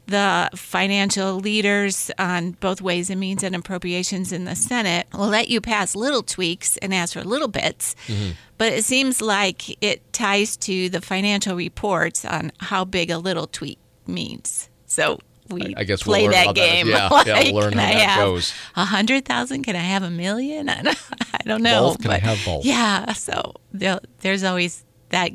[0.06, 5.48] the financial leaders on both Ways and Means and Appropriations in the Senate will let
[5.48, 7.96] you pass little tweaks and ask for little bits.
[8.06, 8.32] Mm-hmm.
[8.58, 13.46] But it seems like it ties to the financial reports on how big a little
[13.46, 14.68] tweak means.
[14.86, 16.88] So we I, I guess play we'll that game.
[16.88, 18.54] That yeah, like, yeah, we'll learn how I that have goes.
[18.76, 19.62] A hundred thousand?
[19.64, 20.68] Can I have a million?
[20.70, 20.98] I don't,
[21.32, 21.88] I don't know.
[21.88, 22.02] Both?
[22.02, 22.64] Can but I have both?
[22.64, 23.12] Yeah.
[23.14, 25.32] So there, there's always that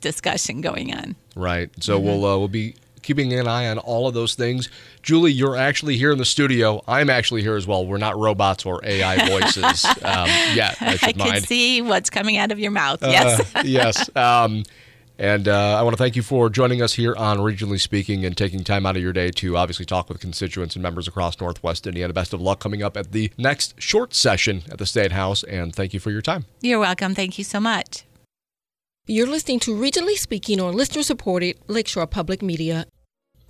[0.00, 1.16] discussion going on.
[1.36, 1.70] Right.
[1.82, 2.06] So Mm-hmm.
[2.06, 4.68] we'll uh, we'll be keeping an eye on all of those things.
[5.02, 6.82] Julie, you're actually here in the studio.
[6.86, 7.86] I'm actually here as well.
[7.86, 10.76] We're not robots or AI voices um, yet.
[10.80, 13.02] I I can see what's coming out of your mouth.
[13.02, 13.54] Yes.
[13.54, 14.14] Uh, yes.
[14.16, 14.64] Um,
[15.20, 18.34] and uh, I want to thank you for joining us here on Regionally Speaking and
[18.34, 21.86] taking time out of your day to obviously talk with constituents and members across Northwest
[21.86, 22.14] Indiana.
[22.14, 25.42] Best of luck coming up at the next short session at the State House.
[25.44, 26.46] And thank you for your time.
[26.62, 27.14] You're welcome.
[27.14, 28.04] Thank you so much.
[29.10, 32.86] You're listening to Regionally Speaking on listener supported Lakeshore Public Media.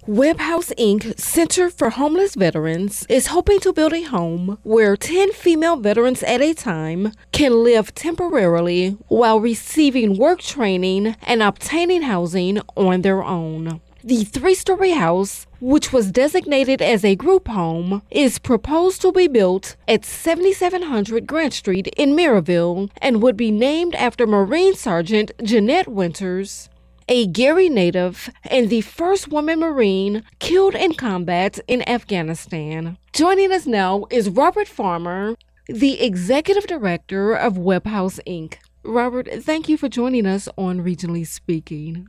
[0.06, 5.32] Webb House Inc., Center for Homeless Veterans, is hoping to build a home where 10
[5.32, 12.62] female veterans at a time can live temporarily while receiving work training and obtaining housing
[12.74, 13.82] on their own.
[14.02, 19.28] The three story house, which was designated as a group home, is proposed to be
[19.28, 25.86] built at 7700 Grant Street in Merrillville and would be named after Marine Sergeant Jeannette
[25.88, 26.70] Winters,
[27.10, 32.96] a Gary native and the first woman Marine killed in combat in Afghanistan.
[33.12, 35.36] Joining us now is Robert Farmer,
[35.66, 38.54] the Executive Director of Webb House Inc.
[38.82, 42.08] Robert, thank you for joining us on Regionally Speaking.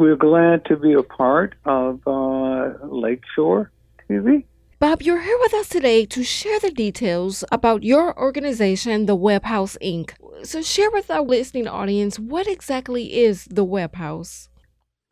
[0.00, 3.70] We're glad to be a part of uh, Lakeshore
[4.08, 4.46] TV.
[4.78, 9.44] Bob, you're here with us today to share the details about your organization, the Webb
[9.44, 10.12] House Inc.
[10.42, 14.48] So, share with our listening audience what exactly is the Webb House.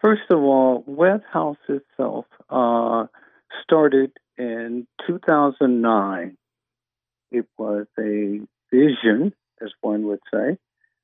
[0.01, 3.09] First of all, Webb House itself uh,
[3.63, 6.39] started in 2009.
[7.31, 8.41] It was a
[8.73, 10.57] vision, as one would say.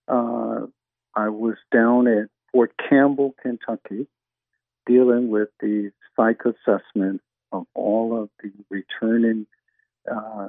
[0.09, 0.69] Uh,
[1.15, 4.07] I was down at Fort Campbell, Kentucky,
[4.87, 9.47] dealing with the psych assessment of all of the returning
[10.11, 10.49] uh,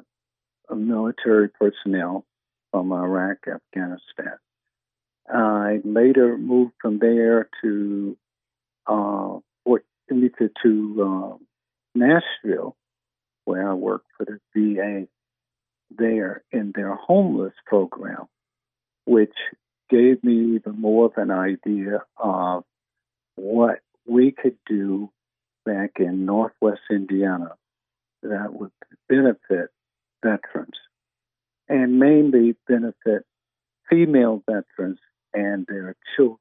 [0.74, 2.24] military personnel
[2.70, 4.38] from Iraq, Afghanistan.
[5.28, 8.16] I later moved from there to
[8.86, 11.38] uh, Fort, to, to uh,
[11.96, 12.76] Nashville,
[13.46, 15.08] where I worked for the VA
[15.90, 18.26] there in their homeless program,
[19.06, 19.34] which
[19.90, 22.64] gave me even more of an idea of
[23.36, 25.10] what we could do
[25.66, 27.56] back in Northwest Indiana
[28.24, 28.72] that would
[29.08, 29.70] benefit
[30.24, 30.78] veterans
[31.68, 33.26] and mainly benefit
[33.90, 35.00] female veterans
[35.34, 36.40] and their children.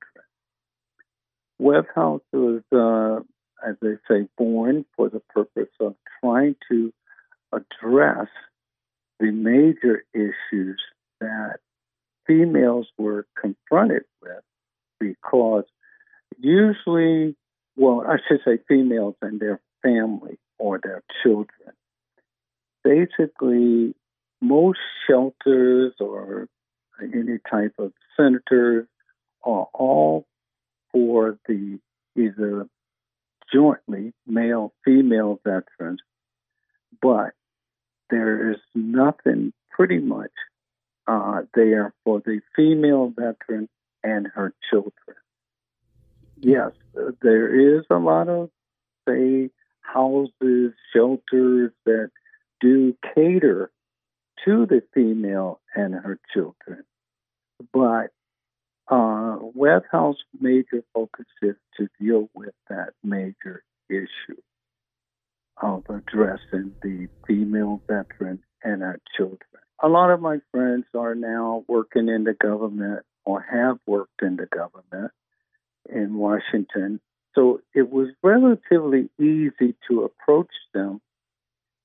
[1.58, 3.20] Webb House was, uh,
[3.66, 6.92] as they say, born for the purpose of trying to
[7.52, 8.28] address
[9.20, 10.80] the major issues
[11.20, 11.58] that
[12.26, 14.42] females were confronted with
[14.98, 15.64] because
[16.38, 17.36] usually,
[17.76, 21.72] well, I should say females and their family or their children.
[22.82, 23.94] Basically,
[24.40, 24.78] most
[25.08, 26.48] shelters or
[27.00, 28.86] any type of centers
[29.42, 30.26] are all
[30.92, 31.78] for the
[32.16, 32.66] either
[33.52, 36.00] jointly male female veterans,
[37.02, 37.32] but
[38.10, 40.30] there is nothing pretty much
[41.06, 43.68] uh, there for the female veteran
[44.02, 45.16] and her children.
[46.36, 46.72] Yes,
[47.22, 48.50] there is a lot of,
[49.08, 52.10] say, houses, shelters that
[52.60, 53.70] do cater
[54.44, 56.84] to the female and her children.
[57.72, 58.10] But
[58.88, 64.40] uh, Webb House major focus is to deal with that major issue
[65.62, 69.38] of addressing the female veteran and our children.
[69.82, 74.36] A lot of my friends are now working in the government or have worked in
[74.36, 75.12] the government
[75.88, 77.00] in Washington.
[77.34, 81.00] So it was relatively easy to approach them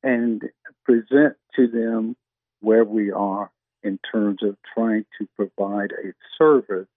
[0.04, 0.44] and
[0.86, 2.16] present to them
[2.62, 3.52] where we are
[3.84, 6.88] in terms of trying to provide a service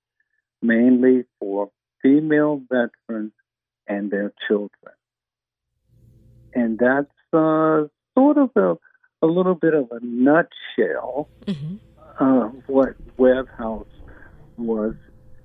[0.60, 1.70] mainly for
[2.02, 3.32] female veterans
[3.86, 4.94] and their children.
[6.54, 7.84] And that's uh,
[8.16, 8.76] sort of a,
[9.22, 11.76] a little bit of a nutshell mm-hmm.
[12.18, 13.86] of what Webb House
[14.56, 14.94] was,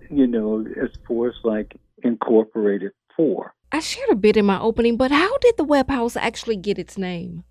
[0.09, 3.53] you know, as far as like incorporated for.
[3.71, 6.79] I shared a bit in my opening, but how did the Webb House actually get
[6.79, 7.43] its name?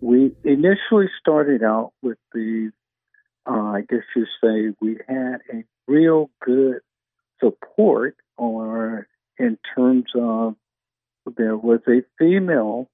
[0.00, 2.70] We initially started out with the,
[3.46, 6.80] uh, I guess you say, we had a real good
[7.40, 9.06] support or
[9.38, 10.56] in terms of
[11.36, 12.88] there was a female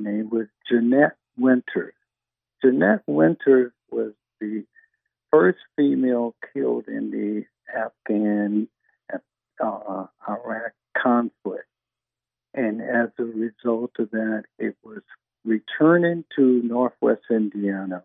[0.00, 1.94] named was Jeannette Winters.
[2.62, 4.64] Jeannette Winters was the
[5.30, 8.68] first female killed in the Afghan
[9.60, 11.64] uh, Iraq conflict.
[12.54, 15.02] And as a result of that, it was
[15.44, 18.02] returning to Northwest Indiana.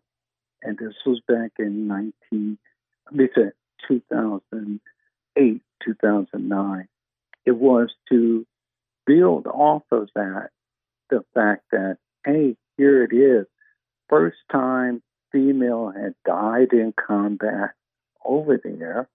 [0.61, 2.57] And this was back in 19,
[3.05, 3.51] let me say
[3.87, 6.87] 2008, 2009.
[7.45, 8.45] It was to
[9.05, 10.49] build off of that
[11.09, 13.45] the fact that, hey, here it is.
[14.09, 15.01] First time
[15.31, 17.71] female had died in combat
[18.23, 19.07] over there.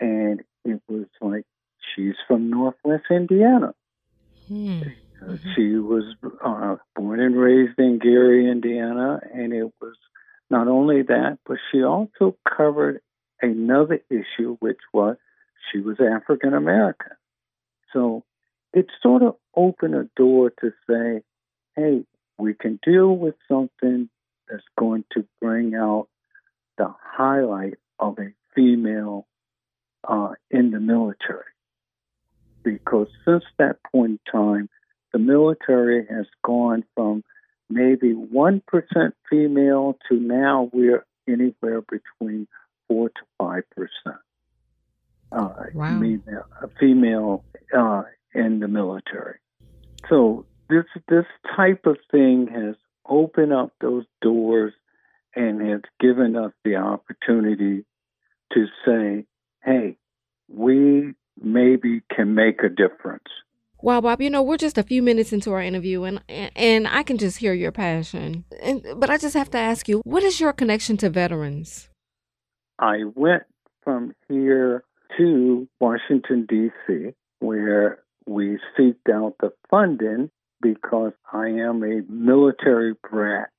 [0.00, 1.44] And it was like,
[1.94, 3.74] she's from Northwest Indiana.
[4.46, 4.82] Hmm.
[5.54, 6.04] She was
[6.44, 9.96] uh, born and raised in Gary, Indiana, and it was
[10.48, 13.00] not only that, but she also covered
[13.42, 15.16] another issue, which was
[15.70, 17.12] she was African American.
[17.92, 18.24] So
[18.72, 21.22] it sort of opened a door to say,
[21.76, 22.04] hey,
[22.38, 24.08] we can deal with something
[24.48, 26.08] that's going to bring out
[26.76, 29.26] the highlight of a female
[30.06, 31.44] uh, in the military.
[32.62, 34.68] Because since that point in time,
[35.12, 37.24] the military has gone from
[37.70, 38.62] maybe 1%
[39.30, 42.46] female to now we're anywhere between
[42.88, 43.62] 4 to 5%.
[45.30, 45.84] Uh, wow.
[45.84, 46.22] I mean,
[46.62, 47.44] a female
[47.76, 48.02] uh,
[48.34, 49.38] in the military.
[50.08, 51.24] So this this
[51.56, 52.74] type of thing has
[53.08, 54.72] opened up those doors
[55.34, 57.84] and has given us the opportunity
[58.52, 59.26] to say,
[59.62, 59.96] "Hey,
[60.48, 63.28] we maybe can make a difference."
[63.80, 67.02] Wow, Bob, you know we're just a few minutes into our interview, and and I
[67.02, 68.44] can just hear your passion.
[68.60, 71.88] And, but I just have to ask you, what is your connection to veterans?
[72.78, 73.44] I went
[73.82, 74.84] from here
[75.16, 83.50] to Washington D.C., where we seeked out the funding because I am a military brat,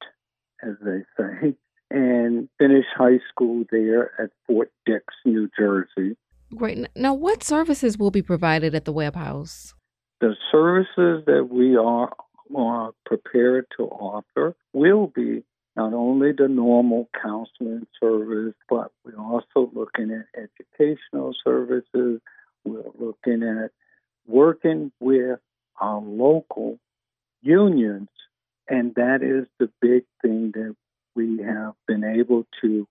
[0.62, 1.56] as they say,
[1.90, 6.16] and finished high school there at Fort Dix, New Jersey.
[6.56, 6.88] Great.
[6.96, 9.74] Now, what services will be provided at the Webb House?
[10.22, 12.14] The services that we are,
[12.56, 15.44] are prepared to offer will be
[15.76, 22.20] not only the normal counseling service, but we're also looking at educational services.
[22.66, 23.72] We're looking at
[24.30, 25.40] working with
[25.82, 26.78] our local
[27.42, 28.10] unions,
[28.68, 30.76] and that is the big thing that
[31.16, 32.88] we have been able to,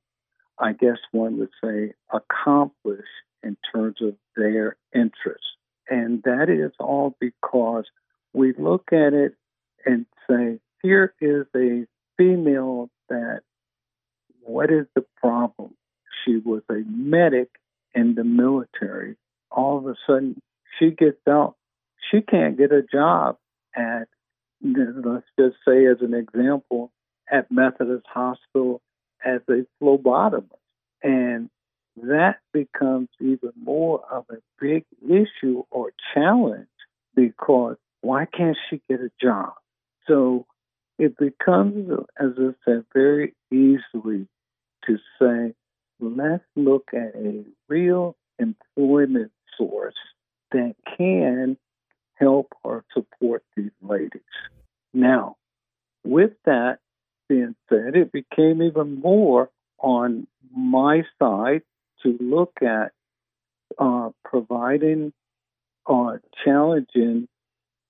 [0.59, 3.07] I guess one would say, accomplish
[3.43, 5.47] in terms of their interests.
[5.89, 7.85] And that is all because
[8.33, 9.35] we look at it
[9.87, 11.87] and say, here is a
[12.17, 13.43] female that,
[14.43, 15.75] what is the problem?
[16.25, 17.49] She was a medic
[17.95, 19.17] in the military.
[19.51, 20.43] All of a sudden,
[20.79, 21.57] she gets out.
[22.11, 23.37] She can't get a job
[23.77, 24.09] at,
[24.63, 26.93] let's just say, as an example,
[27.31, 28.81] at Methodist Hospital
[29.25, 30.49] as a phlebotomist.
[31.03, 31.51] And
[31.97, 36.67] that becomes even more of a big issue or challenge
[37.15, 39.53] because why can't she get a job?
[40.07, 40.47] So
[40.99, 44.29] it becomes, as I said, very easily
[44.87, 45.55] to say,
[46.01, 49.95] let's look at a real employment source
[50.53, 51.57] that can
[52.15, 54.23] help or support these ladies.
[54.93, 55.37] Now,
[56.05, 56.79] with that
[57.29, 61.63] being said, it became even more on my side
[62.03, 62.93] to look at
[63.79, 65.13] uh, providing
[65.87, 67.29] or uh, challenging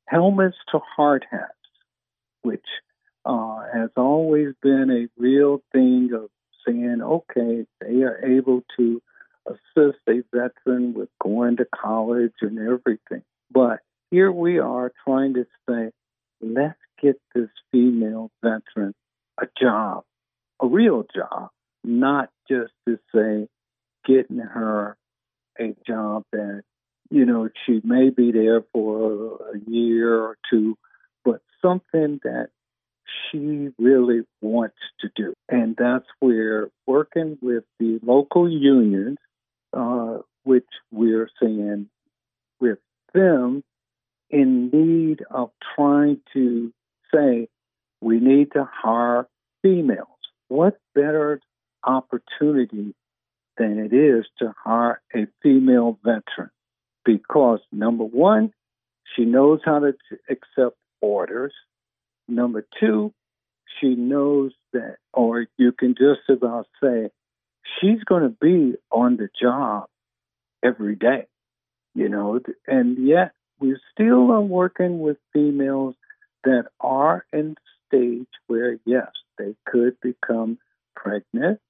[0.06, 1.52] helmets to hard hats,
[2.42, 2.64] which
[3.24, 6.30] uh, has always been a real thing of
[6.66, 9.02] saying, okay, they are able to
[9.49, 13.22] assist a veteran with going to college and everything.
[13.51, 13.80] But
[14.11, 15.90] here we are trying to say,
[16.40, 18.94] let's get this female veteran
[19.40, 20.05] a job,
[20.61, 21.51] a real job,
[21.84, 23.49] not just to say,
[24.05, 24.96] getting her
[25.61, 26.62] a job that,
[27.11, 30.76] you know, she may be there for a year or two,
[31.24, 32.49] but something that
[33.30, 35.34] she really wants to do.
[35.49, 39.18] And that's where working with the local unions,
[39.72, 41.88] uh, which we're seeing
[42.60, 42.78] with
[43.14, 43.62] them
[44.30, 46.72] in need of trying to
[47.14, 47.48] say
[48.00, 49.26] we need to hire
[49.62, 50.06] females.
[50.48, 51.40] What better
[51.84, 52.94] opportunity
[53.56, 56.50] than it is to hire a female veteran?
[57.04, 58.52] Because number one,
[59.16, 59.94] she knows how to
[60.28, 61.54] accept orders.
[62.28, 63.12] Number two,
[63.80, 67.10] she knows that, or you can just about say,
[67.80, 69.86] she's going to be on the job
[70.62, 71.26] every day,
[71.94, 75.94] you know, and yet we still are working with females
[76.44, 80.58] that are in the stage where, yes, they could become
[80.94, 81.60] pregnant,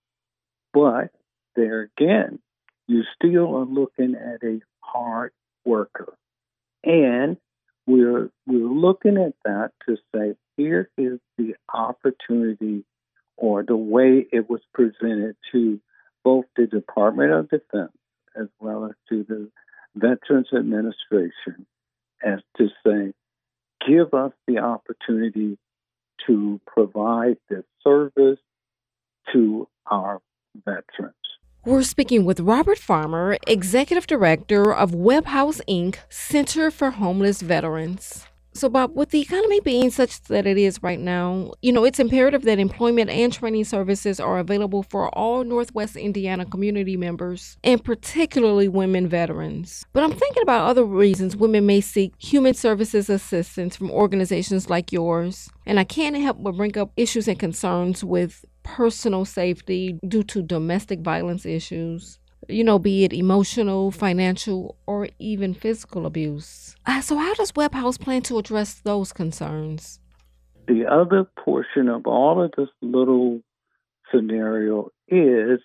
[0.72, 1.10] but
[1.56, 2.38] there again,
[2.86, 5.32] you still are looking at a hard
[5.64, 6.14] worker.
[6.84, 7.36] And
[7.86, 12.84] we're, we're looking at that to say, here is the opportunity
[13.36, 15.80] or the way it was presented to
[16.28, 17.96] both the Department of Defense
[18.38, 19.50] as well as to the
[19.96, 21.64] Veterans Administration
[22.22, 23.14] as to say,
[23.88, 25.56] give us the opportunity
[26.26, 28.38] to provide this service
[29.32, 30.20] to our
[30.66, 31.14] veterans.
[31.64, 38.26] We're speaking with Robert Farmer, Executive Director of Webb House Inc., Center for Homeless Veterans.
[38.58, 42.00] So, Bob, with the economy being such that it is right now, you know, it's
[42.00, 47.84] imperative that employment and training services are available for all Northwest Indiana community members, and
[47.84, 49.86] particularly women veterans.
[49.92, 54.90] But I'm thinking about other reasons women may seek human services assistance from organizations like
[54.90, 55.48] yours.
[55.64, 60.42] And I can't help but bring up issues and concerns with personal safety due to
[60.42, 66.76] domestic violence issues you know, be it emotional, financial, or even physical abuse.
[66.86, 70.00] Uh, so, how does Webb House plan to address those concerns?
[70.66, 73.40] The other portion of all of this little
[74.10, 75.60] scenario is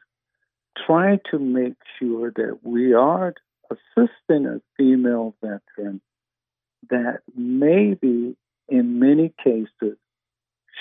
[0.86, 3.34] trying to make sure that we are
[3.70, 6.02] assisting a female veteran
[6.90, 8.36] that maybe
[8.68, 9.98] in many cases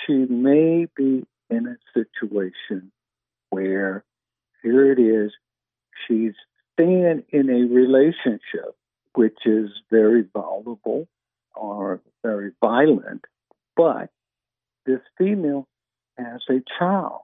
[0.05, 2.91] she may be in a situation
[3.49, 4.03] where
[4.61, 5.31] here it is
[6.07, 6.33] she's
[6.73, 8.75] staying in a relationship
[9.13, 11.07] which is very vulnerable
[11.55, 13.25] or very violent,
[13.75, 14.09] but
[14.85, 15.67] this female
[16.17, 17.21] has a child.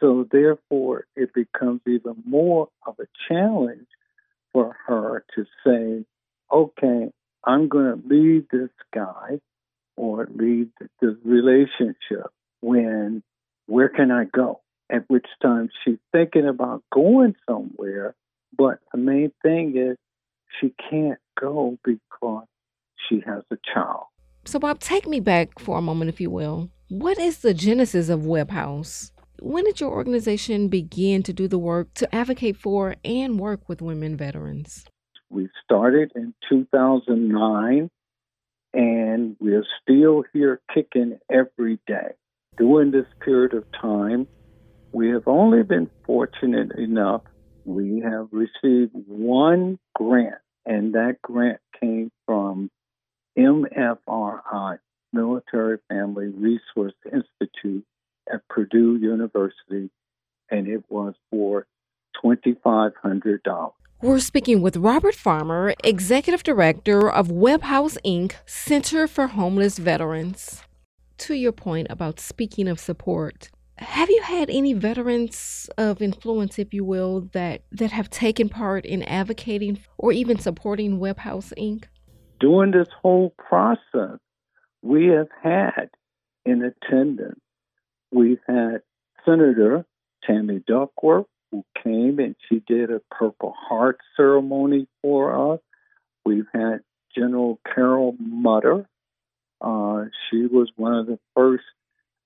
[0.00, 3.88] So therefore, it becomes even more of a challenge
[4.52, 6.04] for her to say,
[6.52, 7.10] okay,
[7.44, 9.40] I'm going to leave this guy
[9.96, 10.68] or leave
[11.00, 12.30] the relationship
[12.60, 13.22] when
[13.66, 14.60] where can I go?
[14.90, 18.14] At which time she's thinking about going somewhere,
[18.56, 19.96] but the main thing is
[20.60, 22.46] she can't go because
[23.08, 24.04] she has a child.
[24.44, 26.70] So, Bob, take me back for a moment, if you will.
[26.88, 29.10] What is the genesis of Webb House?
[29.40, 33.82] When did your organization begin to do the work to advocate for and work with
[33.82, 34.86] women veterans?
[35.28, 37.90] We started in 2009
[38.72, 42.12] and we're still here kicking every day.
[42.56, 44.26] During this period of time,
[44.92, 47.22] we have only been fortunate enough.
[47.64, 52.70] We have received one grant, and that grant came from
[53.38, 54.78] MFRI,
[55.12, 57.84] Military Family Resource Institute
[58.32, 59.90] at Purdue University,
[60.50, 61.66] and it was for
[62.24, 63.72] $2,500.
[64.02, 70.62] We're speaking with Robert Farmer, Executive Director of Webb House Inc., Center for Homeless Veterans.
[71.18, 76.72] To your point about speaking of support, have you had any veterans of influence, if
[76.72, 81.84] you will, that, that have taken part in advocating or even supporting Webb House Inc.?
[82.40, 84.18] During this whole process,
[84.82, 85.90] we have had
[86.44, 87.40] in attendance,
[88.10, 88.82] we've had
[89.24, 89.84] Senator
[90.24, 95.60] Tammy Duckworth, who came and she did a Purple Heart ceremony for us.
[96.24, 96.80] We've had
[97.14, 98.88] General Carol Mutter.
[99.60, 101.64] Uh, she was one of the first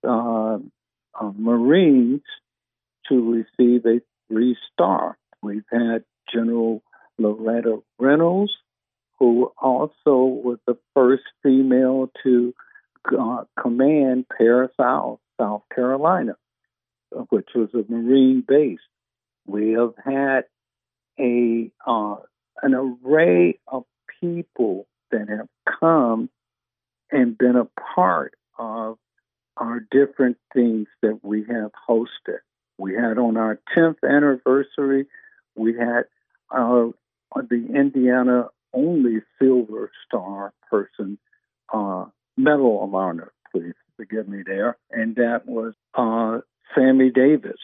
[0.07, 0.59] uh,
[1.19, 2.23] uh, Marines
[3.09, 5.17] to receive a three star.
[5.43, 6.83] We've had General
[7.19, 8.53] Loretta Reynolds,
[9.19, 12.55] who also was the first female to
[13.19, 16.37] uh, command Parris Isle, South Carolina,
[17.31, 18.79] which was a Marine base.
[19.47, 20.45] We have had
[21.19, 22.17] a uh,
[22.63, 23.85] an array of
[24.21, 25.49] people that have
[25.81, 26.29] come
[27.11, 28.99] and been a part of
[29.61, 32.39] our different things that we have hosted.
[32.79, 35.07] We had on our 10th anniversary,
[35.55, 36.05] we had
[36.51, 36.89] uh,
[37.37, 41.19] the Indiana only Silver Star person
[41.73, 42.07] uh,
[42.37, 46.41] Medal Honor, please forgive me there, and that was uh,
[46.75, 47.59] Sammy Davis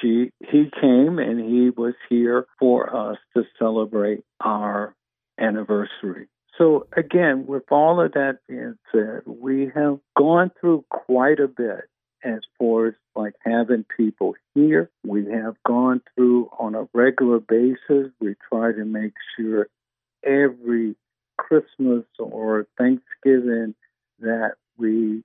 [0.00, 4.94] she he came and he was here for us to celebrate our
[5.38, 6.28] anniversary.
[6.58, 11.88] So again, with all of that being said, we have gone through quite a bit
[12.24, 14.90] as far as like having people here.
[15.04, 18.10] We have gone through on a regular basis.
[18.20, 19.68] We try to make sure
[20.24, 20.96] every
[21.38, 23.74] Christmas or Thanksgiving
[24.20, 25.22] that we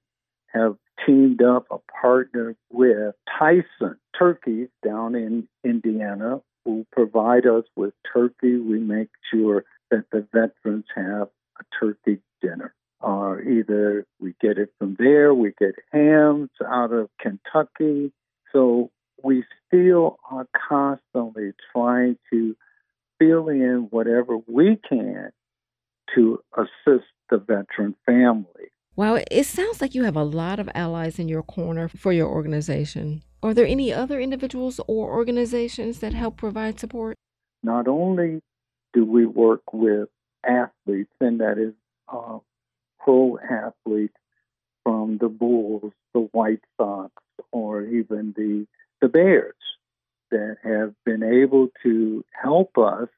[0.53, 0.75] have
[1.05, 8.57] teamed up a partner with Tyson Turkeys down in Indiana who provide us with turkey.
[8.57, 12.73] We make sure that the veterans have a turkey dinner.
[13.03, 18.11] Uh, either we get it from there, we get hams out of Kentucky.
[18.51, 18.91] So
[19.23, 22.55] we still are constantly trying to
[23.17, 25.31] fill in whatever we can
[26.15, 28.60] to assist the veteran family.
[28.95, 32.27] Well, it sounds like you have a lot of allies in your corner for your
[32.27, 33.23] organization.
[33.41, 37.15] Are there any other individuals or organizations that help provide support?
[37.63, 38.41] Not only
[38.93, 40.09] do we work with
[40.45, 41.73] athletes, and that is
[42.11, 42.39] uh,
[42.99, 44.17] pro athletes
[44.83, 47.11] from the Bulls, the White Sox,
[47.51, 48.67] or even the
[49.01, 49.55] the Bears
[50.29, 53.09] that have been able to help us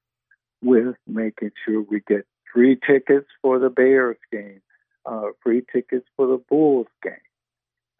[0.61, 4.61] with making sure we get free tickets for the Bears game,
[5.05, 7.13] uh, free tickets for the Bulls game.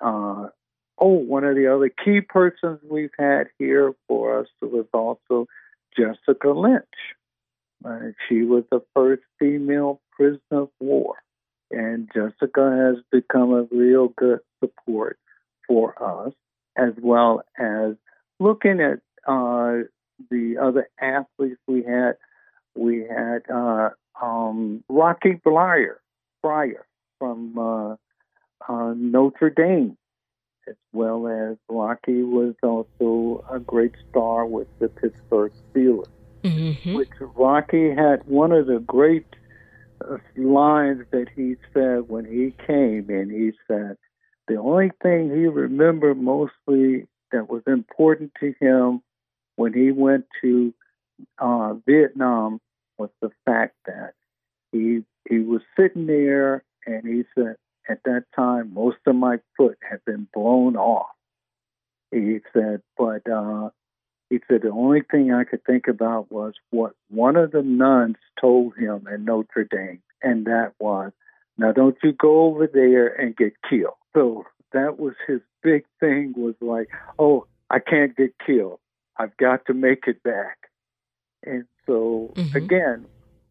[0.02, 0.48] Uh,
[0.98, 5.48] oh, one of the other key persons we've had here for us was also
[5.98, 6.84] Jessica Lynch.
[7.86, 11.16] Uh, she was the first female prisoner of war,
[11.72, 15.20] and Jessica has become a real good support
[15.68, 16.34] for us,
[16.78, 17.96] as well as
[18.40, 19.84] looking at uh,
[20.30, 22.14] the other athletes we had.
[22.76, 23.90] We had uh,
[24.22, 25.98] um, Rocky Bleier,
[26.42, 26.86] Fryer,
[27.24, 27.96] from uh,
[28.68, 29.98] uh, Notre Dame,
[30.68, 36.10] as well as Rocky was also a great star with the Pittsburgh Steelers.
[36.44, 36.96] Mm-hmm.
[36.96, 39.26] Which Rocky had one of the great
[40.02, 43.30] uh, lines that he said when he came in.
[43.30, 43.96] He said
[44.50, 49.02] the only thing he remembered mostly that was important to him
[49.56, 50.74] when he went to
[51.40, 52.60] uh, Vietnam
[52.98, 54.12] was the fact that
[54.74, 57.56] he he was sitting there and he said,
[57.90, 61.10] at that time, most of my foot had been blown off.
[62.12, 63.70] He said, but uh,
[64.30, 68.16] he said the only thing I could think about was what one of the nuns
[68.40, 71.12] told him at Notre Dame, and that was,
[71.58, 73.94] now don't you go over there and get killed.
[74.14, 78.80] So that was his big thing was like, oh, I can't get killed.
[79.18, 80.58] I've got to make it back.
[81.46, 82.58] And so mm-hmm.
[82.58, 83.06] again,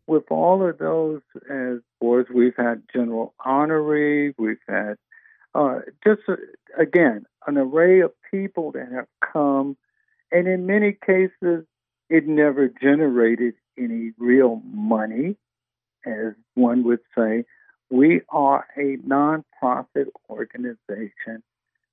[0.07, 4.97] with all of those as boards, we've had general honorary, we've had
[5.55, 6.37] uh, just uh,
[6.79, 9.77] again an array of people that have come,
[10.31, 11.65] and in many cases,
[12.09, 15.37] it never generated any real money,
[16.07, 17.45] as one would say.
[17.91, 21.43] We are a nonprofit organization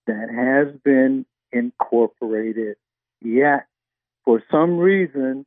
[0.08, 2.78] that has been incorporated,
[3.22, 3.68] yet
[4.24, 5.46] for some reason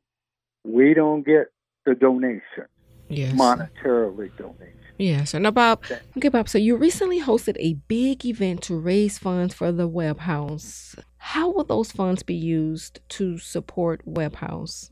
[0.63, 1.52] we don't get
[1.85, 2.67] the donation,
[3.09, 3.33] yes.
[3.33, 4.79] monetarily donation.
[4.97, 5.83] Yes, and Bob,
[6.15, 6.47] okay, Bob.
[6.47, 10.95] So you recently hosted a big event to raise funds for the Webb House.
[11.17, 14.91] How will those funds be used to support Webb House?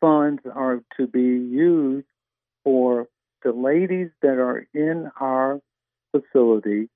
[0.00, 2.06] Funds are to be used
[2.62, 3.08] for
[3.42, 5.60] the ladies that are in our
[6.12, 6.88] facility,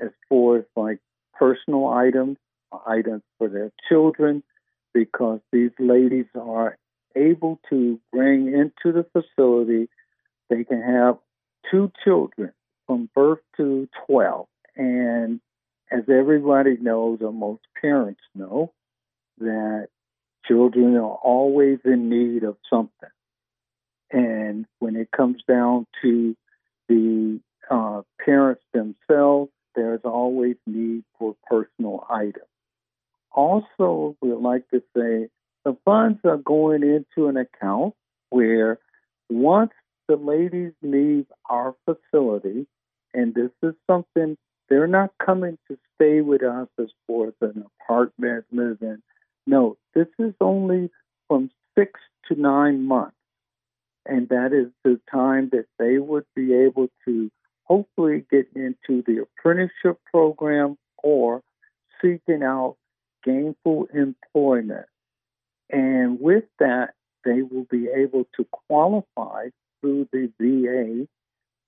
[0.00, 0.98] as far as like
[1.38, 2.38] personal items,
[2.86, 4.42] items for their children,
[4.94, 6.78] because these ladies are
[7.16, 9.88] able to bring into the facility.
[10.50, 11.18] They can have
[11.70, 12.52] two children
[12.86, 14.46] from birth to 12.
[14.76, 15.40] And
[15.90, 18.72] as everybody knows, or most parents know,
[19.38, 19.88] that
[20.46, 23.08] children are always in need of something.
[24.10, 26.36] And when it comes down to
[26.88, 27.40] the
[27.70, 32.46] uh, parents themselves, there's always need for personal items.
[33.32, 35.28] Also, we'd like to say
[35.66, 37.92] the funds are going into an account
[38.30, 38.78] where
[39.28, 39.72] once
[40.06, 42.68] the ladies leave our facility,
[43.12, 44.36] and this is something
[44.68, 49.02] they're not coming to stay with us as for an apartment living.
[49.44, 50.88] No, this is only
[51.26, 51.98] from six
[52.28, 53.16] to nine months.
[54.08, 57.28] And that is the time that they would be able to
[57.64, 61.42] hopefully get into the apprenticeship program or
[62.00, 62.76] seeking out
[63.24, 64.86] gainful employment.
[65.70, 66.94] And with that,
[67.24, 69.48] they will be able to qualify
[69.80, 71.06] through the VA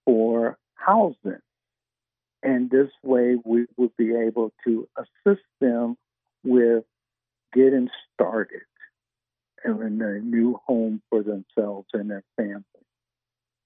[0.04, 1.40] for housing.
[2.42, 5.96] And this way, we will be able to assist them
[6.44, 6.84] with
[7.52, 8.62] getting started
[9.64, 12.62] in a new home for themselves and their family.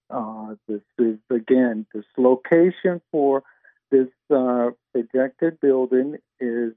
[0.09, 3.43] Uh, this is, again, this location for
[3.91, 6.72] this uh, projected building is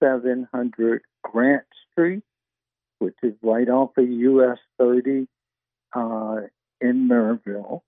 [0.00, 2.22] 7700 Grant Street,
[2.98, 5.26] which is right off of US 30
[5.94, 6.36] uh,
[6.80, 7.82] in Merrillville,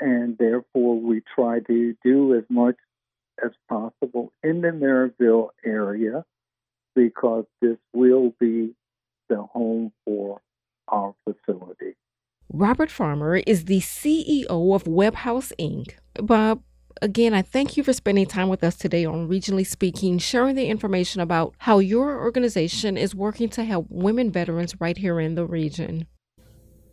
[0.00, 2.76] and therefore we try to do as much
[3.42, 6.24] as possible in the Merrillville area
[6.94, 8.74] because this will be
[9.28, 10.40] the home for
[10.88, 11.96] our facility.
[12.52, 15.94] Robert Farmer is the CEO of Webb House Inc.
[16.14, 16.62] Bob,
[17.00, 20.66] again, I thank you for spending time with us today on Regionally Speaking, sharing the
[20.66, 25.46] information about how your organization is working to help women veterans right here in the
[25.46, 26.06] region.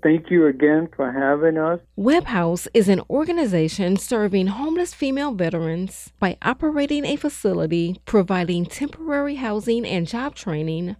[0.02, 1.82] Thank you again for having us.
[1.97, 9.36] Webb House is an organization serving homeless female veterans by operating a facility providing temporary
[9.36, 10.95] housing and job training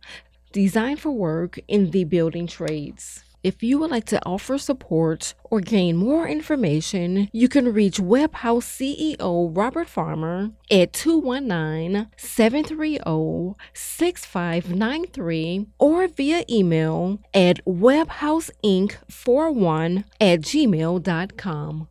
[0.52, 3.24] designed for work in the building trades.
[3.42, 8.34] If you would like to offer support or gain more information, you can reach Webb
[8.34, 21.88] House CEO Robert Farmer at 219 730 6593 or via email at webhouseinc41 at gmail.com.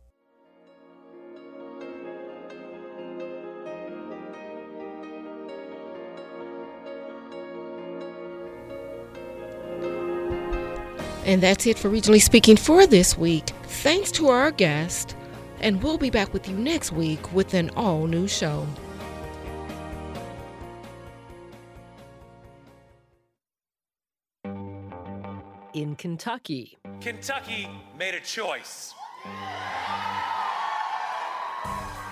[11.29, 13.51] And that's it for Regionally Speaking for this week.
[13.65, 15.15] Thanks to our guest,
[15.59, 18.65] and we'll be back with you next week with an all new show.
[25.75, 28.95] In Kentucky, Kentucky made a choice.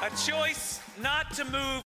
[0.04, 1.82] A choice not to move